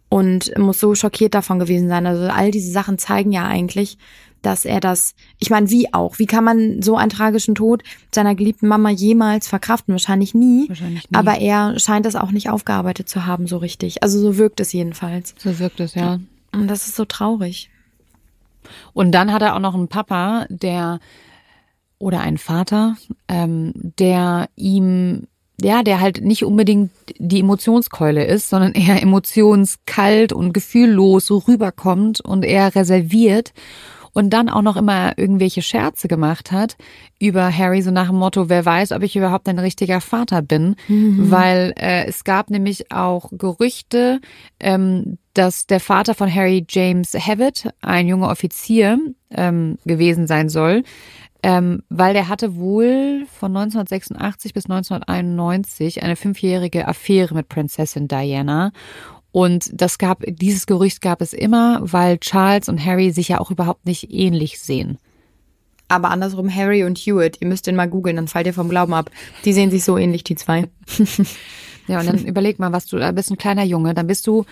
[0.09, 2.07] Und muss so schockiert davon gewesen sein.
[2.07, 3.99] Also all diese Sachen zeigen ja eigentlich,
[4.43, 6.19] dass er das, ich meine, wie auch?
[6.19, 7.83] Wie kann man so einen tragischen Tod
[8.15, 9.93] seiner geliebten Mama jemals verkraften?
[9.93, 10.69] Wahrscheinlich nie.
[10.69, 11.17] Wahrscheinlich nie.
[11.17, 14.03] Aber er scheint das auch nicht aufgearbeitet zu haben, so richtig.
[14.03, 15.35] Also so wirkt es jedenfalls.
[15.39, 16.21] So wirkt es, ja.
[16.53, 17.71] Und das ist so traurig.
[18.93, 21.01] Und dann hat er auch noch einen Papa, der
[21.99, 22.97] oder einen Vater,
[23.27, 25.27] ähm, der ihm
[25.61, 32.21] ja, der halt nicht unbedingt die Emotionskeule ist, sondern eher emotionskalt und gefühllos so rüberkommt
[32.21, 33.53] und eher reserviert
[34.13, 36.77] und dann auch noch immer irgendwelche Scherze gemacht hat
[37.21, 40.77] über Harry, so nach dem Motto, wer weiß, ob ich überhaupt ein richtiger Vater bin,
[40.89, 41.31] mhm.
[41.31, 44.21] weil äh, es gab nämlich auch Gerüchte,
[44.59, 48.99] ähm, dass der Vater von Harry James Havitt, ein junger Offizier,
[49.31, 50.83] ähm, gewesen sein soll,
[51.43, 58.73] ähm, weil der hatte wohl von 1986 bis 1991 eine fünfjährige Affäre mit Prinzessin Diana
[59.31, 63.51] und das gab, dieses Gerücht gab es immer, weil Charles und Harry sich ja auch
[63.51, 64.99] überhaupt nicht ähnlich sehen.
[65.89, 68.95] Aber andersrum Harry und Hewitt, ihr müsst den mal googeln, dann fallt ihr vom Glauben
[68.95, 69.11] ab.
[69.45, 70.69] Die sehen sich so ähnlich, die zwei.
[71.89, 74.45] ja, und dann überleg mal, was du, da bist ein kleiner Junge, dann bist du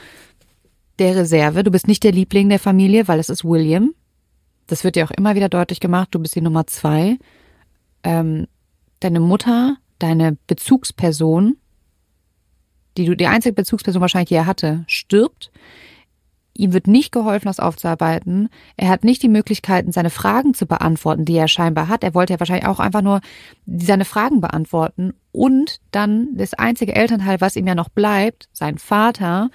[0.98, 3.92] der Reserve, du bist nicht der Liebling der Familie, weil es ist William.
[4.66, 7.18] Das wird dir auch immer wieder deutlich gemacht, du bist die Nummer zwei.
[8.02, 8.46] Ähm,
[9.00, 11.56] deine Mutter, deine Bezugsperson
[12.96, 15.50] die du die einzige Bezugsperson wahrscheinlich, die er hatte, stirbt.
[16.54, 18.48] Ihm wird nicht geholfen, das aufzuarbeiten.
[18.78, 22.02] Er hat nicht die Möglichkeiten, seine Fragen zu beantworten, die er scheinbar hat.
[22.02, 23.20] Er wollte ja wahrscheinlich auch einfach nur
[23.66, 25.12] seine Fragen beantworten.
[25.32, 29.50] Und dann das einzige Elternteil, was ihm ja noch bleibt, sein Vater,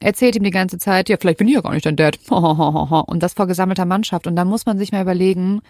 [0.00, 2.18] erzählt ihm die ganze Zeit, ja, vielleicht bin ich ja gar nicht dein Dad.
[2.28, 4.26] Und das vor gesammelter Mannschaft.
[4.26, 5.60] Und da muss man sich mal überlegen,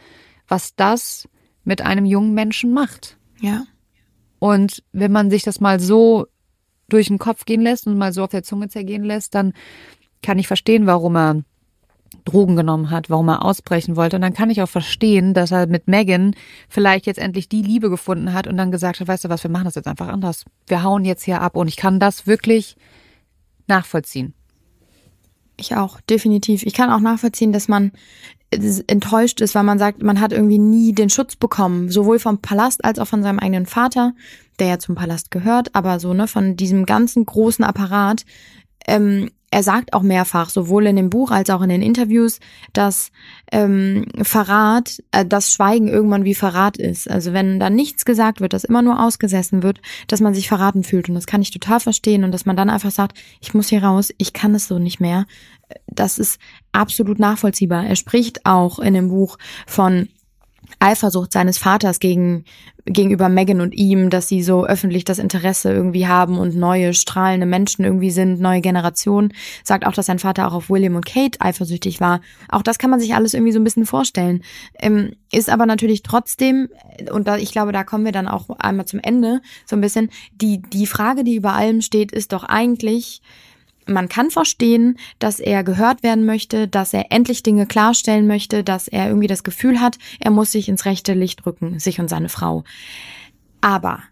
[0.49, 1.29] was das
[1.64, 3.18] mit einem jungen Menschen macht.
[3.41, 3.64] Ja.
[4.39, 6.27] Und wenn man sich das mal so
[6.89, 9.53] durch den Kopf gehen lässt und mal so auf der Zunge zergehen lässt, dann
[10.22, 11.43] kann ich verstehen, warum er
[12.24, 14.16] Drogen genommen hat, warum er ausbrechen wollte.
[14.16, 16.35] Und dann kann ich auch verstehen, dass er mit Megan
[16.68, 19.51] vielleicht jetzt endlich die Liebe gefunden hat und dann gesagt hat, weißt du was, wir
[19.51, 20.45] machen das jetzt einfach anders.
[20.66, 22.77] Wir hauen jetzt hier ab und ich kann das wirklich
[23.69, 24.35] nachvollziehen.
[25.57, 26.62] Ich auch, definitiv.
[26.64, 27.93] Ich kann auch nachvollziehen, dass man
[28.51, 32.85] enttäuscht ist, weil man sagt, man hat irgendwie nie den Schutz bekommen, sowohl vom Palast
[32.85, 34.14] als auch von seinem eigenen Vater,
[34.59, 38.25] der ja zum Palast gehört, aber so, ne, von diesem ganzen großen Apparat.
[38.87, 42.41] Ähm, er sagt auch mehrfach, sowohl in dem Buch als auch in den Interviews,
[42.73, 43.13] dass
[43.53, 47.09] ähm, Verrat, äh, das Schweigen irgendwann wie Verrat ist.
[47.09, 50.83] Also wenn da nichts gesagt wird, dass immer nur ausgesessen wird, dass man sich verraten
[50.83, 51.09] fühlt.
[51.09, 52.25] Und das kann ich total verstehen.
[52.25, 55.01] Und dass man dann einfach sagt, ich muss hier raus, ich kann es so nicht
[55.01, 55.27] mehr.
[55.87, 56.41] Das ist
[56.73, 57.87] absolut nachvollziehbar.
[57.87, 60.09] Er spricht auch in dem Buch von
[60.79, 62.45] Eifersucht seines Vaters gegen,
[62.85, 67.47] gegenüber Megan und ihm, dass sie so öffentlich das Interesse irgendwie haben und neue strahlende
[67.47, 69.33] Menschen irgendwie sind, neue Generationen.
[69.64, 72.21] Sagt auch, dass sein Vater auch auf William und Kate eifersüchtig war.
[72.49, 74.43] Auch das kann man sich alles irgendwie so ein bisschen vorstellen.
[74.79, 76.69] Ähm, ist aber natürlich trotzdem,
[77.11, 80.11] und da, ich glaube, da kommen wir dann auch einmal zum Ende, so ein bisschen,
[80.35, 83.23] die, die Frage, die über allem steht, ist doch eigentlich,
[83.87, 88.89] man kann verstehen, dass er gehört werden möchte, dass er endlich Dinge klarstellen möchte, dass
[88.89, 92.28] er irgendwie das Gefühl hat, er muss sich ins rechte Licht rücken, sich und seine
[92.28, 92.64] Frau.
[93.61, 94.03] Aber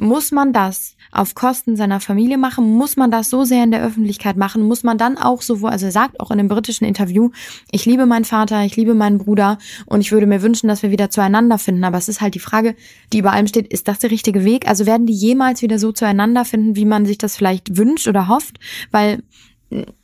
[0.00, 2.64] muss man das auf Kosten seiner Familie machen?
[2.72, 4.62] Muss man das so sehr in der Öffentlichkeit machen?
[4.62, 7.30] Muss man dann auch so, also er sagt auch in dem britischen Interview,
[7.70, 10.90] ich liebe meinen Vater, ich liebe meinen Bruder und ich würde mir wünschen, dass wir
[10.90, 11.84] wieder zueinander finden.
[11.84, 12.74] Aber es ist halt die Frage,
[13.12, 14.66] die über allem steht, ist das der richtige Weg?
[14.66, 18.28] Also werden die jemals wieder so zueinander finden, wie man sich das vielleicht wünscht oder
[18.28, 18.58] hofft?
[18.90, 19.22] Weil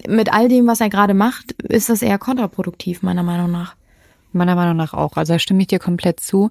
[0.07, 3.77] mit all dem, was er gerade macht, ist das eher kontraproduktiv, meiner Meinung nach.
[4.33, 5.17] Meiner Meinung nach auch.
[5.17, 6.51] Also da stimme ich dir komplett zu.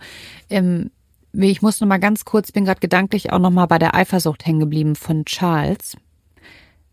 [0.49, 0.89] Ähm,
[1.33, 4.45] ich muss noch mal ganz kurz, bin gerade gedanklich auch noch mal bei der Eifersucht
[4.45, 5.97] hängen geblieben von Charles.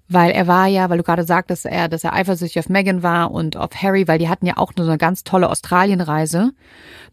[0.06, 3.30] Weil er war ja, weil du gerade sagtest, er, dass er eifersüchtig auf Megan war
[3.30, 6.52] und auf Harry, weil die hatten ja auch nur so eine ganz tolle Australienreise,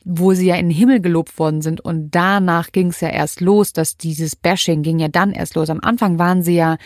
[0.04, 1.80] wo sie ja in den Himmel gelobt worden sind.
[1.80, 5.70] Und danach ging es ja erst los, dass dieses Bashing ging ja dann erst los.
[5.70, 6.78] Am Anfang waren sie ja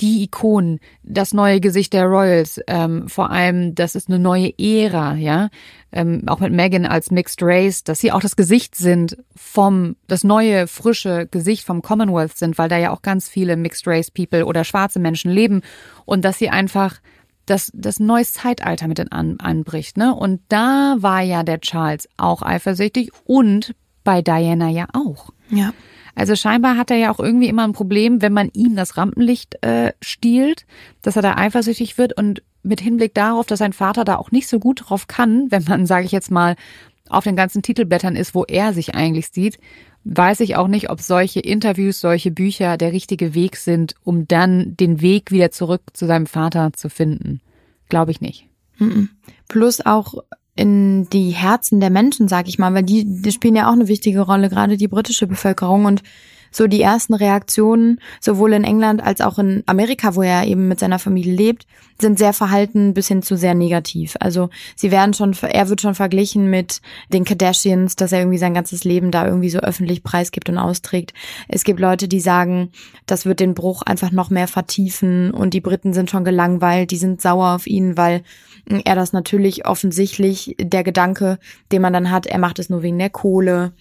[0.00, 5.14] die Ikonen, das neue Gesicht der Royals, ähm, vor allem, das ist eine neue Ära,
[5.14, 5.50] ja,
[5.92, 10.24] ähm, auch mit Megan als Mixed Race, dass sie auch das Gesicht sind vom, das
[10.24, 14.46] neue, frische Gesicht vom Commonwealth sind, weil da ja auch ganz viele Mixed Race People
[14.46, 15.62] oder schwarze Menschen leben
[16.04, 17.00] und dass sie einfach
[17.46, 20.14] das, das neues Zeitalter mit an, anbricht, ne?
[20.14, 25.30] Und da war ja der Charles auch eifersüchtig und bei Diana ja auch.
[25.50, 25.72] Ja.
[26.14, 29.62] Also scheinbar hat er ja auch irgendwie immer ein Problem, wenn man ihm das Rampenlicht
[29.62, 30.66] äh, stiehlt,
[31.02, 34.48] dass er da eifersüchtig wird und mit Hinblick darauf, dass sein Vater da auch nicht
[34.48, 36.56] so gut drauf kann, wenn man, sage ich jetzt mal,
[37.08, 39.58] auf den ganzen Titelblättern ist, wo er sich eigentlich sieht,
[40.04, 44.76] weiß ich auch nicht, ob solche Interviews, solche Bücher der richtige Weg sind, um dann
[44.76, 47.40] den Weg wieder zurück zu seinem Vater zu finden.
[47.88, 48.48] Glaube ich nicht.
[49.48, 50.14] Plus auch
[50.56, 53.88] in die Herzen der Menschen, sag ich mal, weil die, die spielen ja auch eine
[53.88, 56.02] wichtige Rolle, gerade die britische Bevölkerung und
[56.54, 60.78] so die ersten Reaktionen, sowohl in England als auch in Amerika, wo er eben mit
[60.78, 61.66] seiner Familie lebt,
[62.00, 64.14] sind sehr verhalten bis hin zu sehr negativ.
[64.20, 66.80] Also sie werden schon, er wird schon verglichen mit
[67.12, 71.12] den Kardashians, dass er irgendwie sein ganzes Leben da irgendwie so öffentlich preisgibt und austrägt.
[71.48, 72.70] Es gibt Leute, die sagen,
[73.06, 76.98] das wird den Bruch einfach noch mehr vertiefen und die Briten sind schon gelangweilt, die
[76.98, 78.22] sind sauer auf ihn, weil
[78.66, 81.38] er das natürlich offensichtlich der Gedanke,
[81.72, 83.72] den man dann hat, er macht es nur wegen der Kohle,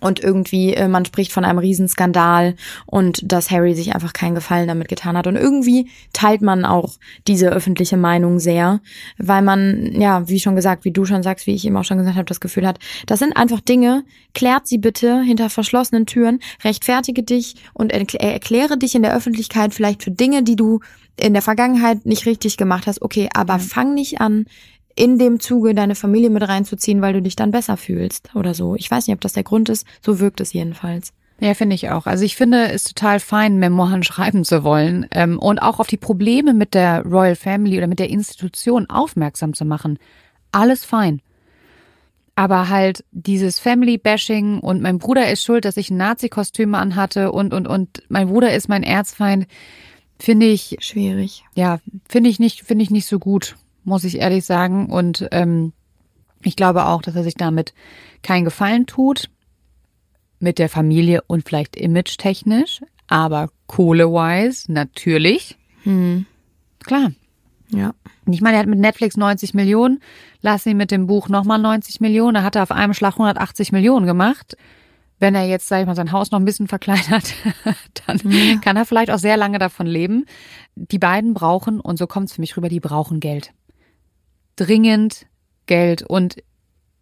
[0.00, 2.54] und irgendwie äh, man spricht von einem Riesenskandal
[2.86, 6.94] und dass Harry sich einfach keinen Gefallen damit getan hat und irgendwie teilt man auch
[7.26, 8.80] diese öffentliche Meinung sehr,
[9.18, 11.98] weil man ja, wie schon gesagt, wie du schon sagst, wie ich eben auch schon
[11.98, 16.40] gesagt habe, das Gefühl hat, das sind einfach Dinge, klärt sie bitte hinter verschlossenen Türen,
[16.64, 20.80] rechtfertige dich und erkläre dich in der Öffentlichkeit vielleicht für Dinge, die du
[21.20, 23.02] in der Vergangenheit nicht richtig gemacht hast.
[23.02, 24.46] Okay, aber fang nicht an,
[24.94, 28.74] in dem Zuge deine Familie mit reinzuziehen, weil du dich dann besser fühlst oder so.
[28.74, 29.86] Ich weiß nicht, ob das der Grund ist.
[30.04, 31.12] So wirkt es jedenfalls.
[31.40, 32.06] Ja, finde ich auch.
[32.06, 35.96] Also ich finde es total fein, Memoiren schreiben zu wollen ähm, und auch auf die
[35.96, 39.98] Probleme mit der Royal Family oder mit der Institution aufmerksam zu machen.
[40.52, 41.20] Alles fein.
[42.34, 47.52] Aber halt dieses Family-Bashing und mein Bruder ist schuld, dass ich ein Nazi-Kostüm anhatte und,
[47.52, 49.46] und, und mein Bruder ist mein Erzfeind,
[50.18, 50.76] finde ich.
[50.80, 51.44] Schwierig.
[51.54, 54.86] Ja, finde ich nicht, finde ich nicht so gut muss ich ehrlich sagen.
[54.86, 55.72] Und ähm,
[56.42, 57.74] ich glaube auch, dass er sich damit
[58.22, 59.30] keinen Gefallen tut.
[60.38, 65.56] Mit der Familie und vielleicht image-technisch, aber kohle-wise natürlich.
[65.84, 66.26] Hm.
[66.80, 67.12] Klar.
[67.68, 67.94] Ja.
[68.28, 70.00] Ich meine, er hat mit Netflix 90 Millionen,
[70.40, 74.04] lass ihn mit dem Buch nochmal 90 Millionen, er hat auf einem Schlag 180 Millionen
[74.04, 74.56] gemacht.
[75.20, 77.34] Wenn er jetzt, sag ich mal, sein Haus noch ein bisschen verkleinert,
[78.06, 78.56] dann ja.
[78.56, 80.26] kann er vielleicht auch sehr lange davon leben.
[80.74, 83.52] Die beiden brauchen, und so kommt es für mich rüber, die brauchen Geld
[84.62, 85.26] dringend
[85.66, 86.36] Geld und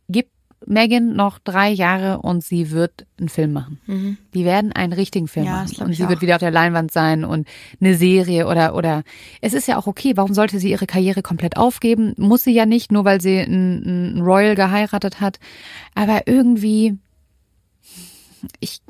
[0.09, 0.31] gibt
[0.67, 3.81] Megan noch drei Jahre und sie wird einen Film machen.
[3.87, 4.19] Mhm.
[4.35, 5.85] Die werden einen richtigen Film ja, machen.
[5.85, 6.09] Und sie auch.
[6.09, 7.49] wird wieder auf der Leinwand sein und
[7.81, 9.03] eine Serie oder, oder,
[9.41, 10.13] es ist ja auch okay.
[10.17, 12.15] Warum sollte sie ihre Karriere komplett aufgeben?
[12.19, 15.39] Muss sie ja nicht, nur weil sie einen, einen Royal geheiratet hat.
[15.95, 16.99] Aber irgendwie,
[18.61, 18.81] ich,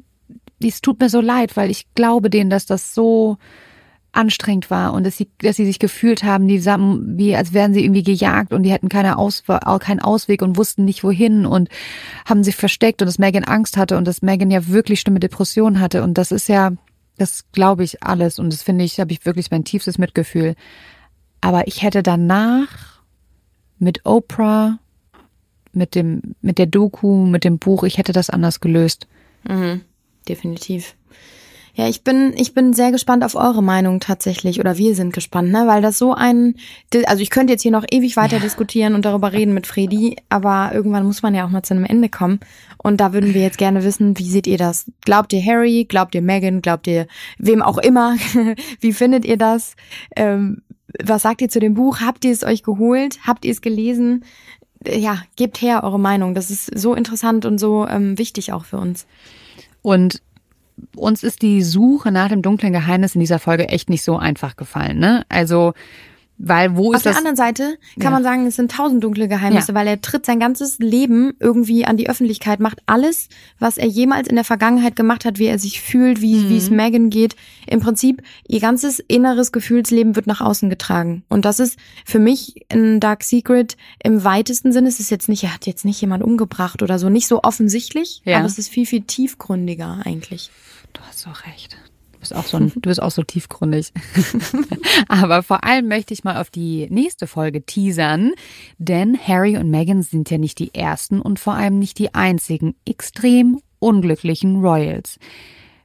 [0.62, 3.38] es tut mir so leid, weil ich glaube denen, dass das so,
[4.12, 7.84] anstrengend war und dass sie, dass sie sich gefühlt haben, die wie als wären sie
[7.84, 11.68] irgendwie gejagt und die hätten keine Aus, keinen Ausweg und wussten nicht wohin und
[12.24, 15.80] haben sich versteckt und dass Megan Angst hatte und dass Megan ja wirklich schlimme Depressionen
[15.80, 16.72] hatte und das ist ja,
[17.18, 20.54] das glaube ich alles und das finde ich, habe ich wirklich mein tiefstes Mitgefühl.
[21.40, 23.00] Aber ich hätte danach
[23.78, 24.78] mit Oprah,
[25.72, 29.06] mit dem, mit der Doku, mit dem Buch, ich hätte das anders gelöst.
[29.48, 29.82] Mhm,
[30.28, 30.94] definitiv.
[31.74, 35.50] Ja, ich bin, ich bin sehr gespannt auf eure Meinung tatsächlich, oder wir sind gespannt,
[35.50, 36.56] ne, weil das so ein,
[37.06, 38.42] also ich könnte jetzt hier noch ewig weiter ja.
[38.42, 41.84] diskutieren und darüber reden mit Fredi, aber irgendwann muss man ja auch mal zu einem
[41.84, 42.40] Ende kommen.
[42.78, 44.90] Und da würden wir jetzt gerne wissen, wie seht ihr das?
[45.04, 45.84] Glaubt ihr Harry?
[45.88, 46.62] Glaubt ihr Megan?
[46.62, 47.06] Glaubt ihr
[47.38, 48.16] wem auch immer?
[48.80, 49.76] wie findet ihr das?
[50.16, 50.62] Ähm,
[51.02, 52.00] was sagt ihr zu dem Buch?
[52.00, 53.18] Habt ihr es euch geholt?
[53.26, 54.24] Habt ihr es gelesen?
[54.86, 56.34] Ja, gebt her eure Meinung.
[56.34, 59.06] Das ist so interessant und so ähm, wichtig auch für uns.
[59.82, 60.22] Und
[60.96, 64.56] uns ist die Suche nach dem dunklen Geheimnis in dieser Folge echt nicht so einfach
[64.56, 64.98] gefallen.
[64.98, 65.24] Ne?
[65.28, 65.74] Also
[66.42, 67.16] weil wo Auf ist das?
[67.16, 68.10] Auf der anderen Seite kann ja.
[68.10, 69.74] man sagen, es sind tausend dunkle Geheimnisse, ja.
[69.74, 73.28] weil er tritt sein ganzes Leben irgendwie an die Öffentlichkeit, macht alles,
[73.58, 76.48] was er jemals in der Vergangenheit gemacht hat, wie er sich fühlt, wie, mhm.
[76.48, 77.36] wie es Megan geht.
[77.66, 81.24] Im Prinzip, ihr ganzes inneres Gefühlsleben wird nach außen getragen.
[81.28, 84.88] Und das ist für mich ein Dark Secret im weitesten Sinne.
[84.88, 88.22] Es ist jetzt nicht, er hat jetzt nicht jemand umgebracht oder so, nicht so offensichtlich,
[88.24, 88.38] ja.
[88.38, 90.50] aber es ist viel, viel tiefgründiger eigentlich.
[90.92, 91.76] Du hast doch recht.
[92.12, 93.92] Du bist auch so, du bist auch so tiefgründig.
[95.08, 98.32] Aber vor allem möchte ich mal auf die nächste Folge teasern,
[98.78, 102.74] denn Harry und Meghan sind ja nicht die ersten und vor allem nicht die einzigen
[102.84, 105.18] extrem unglücklichen Royals.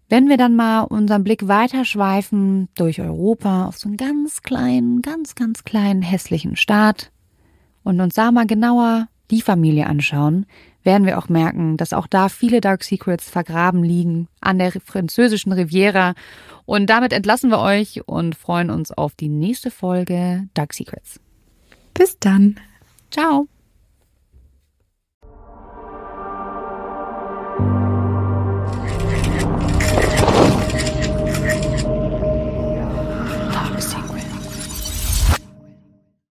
[0.08, 5.34] Wenn wir dann mal unseren Blick weiterschweifen durch Europa auf so einen ganz kleinen, ganz,
[5.34, 7.12] ganz kleinen hässlichen Staat
[7.84, 10.46] und uns da mal genauer die Familie anschauen,
[10.86, 15.52] werden wir auch merken, dass auch da viele Dark Secrets vergraben liegen an der französischen
[15.52, 16.14] Riviera.
[16.66, 21.20] Und damit entlassen wir euch und freuen uns auf die nächste Folge Dark Secrets.
[21.94, 22.60] Bis dann.
[23.12, 23.48] Ciao.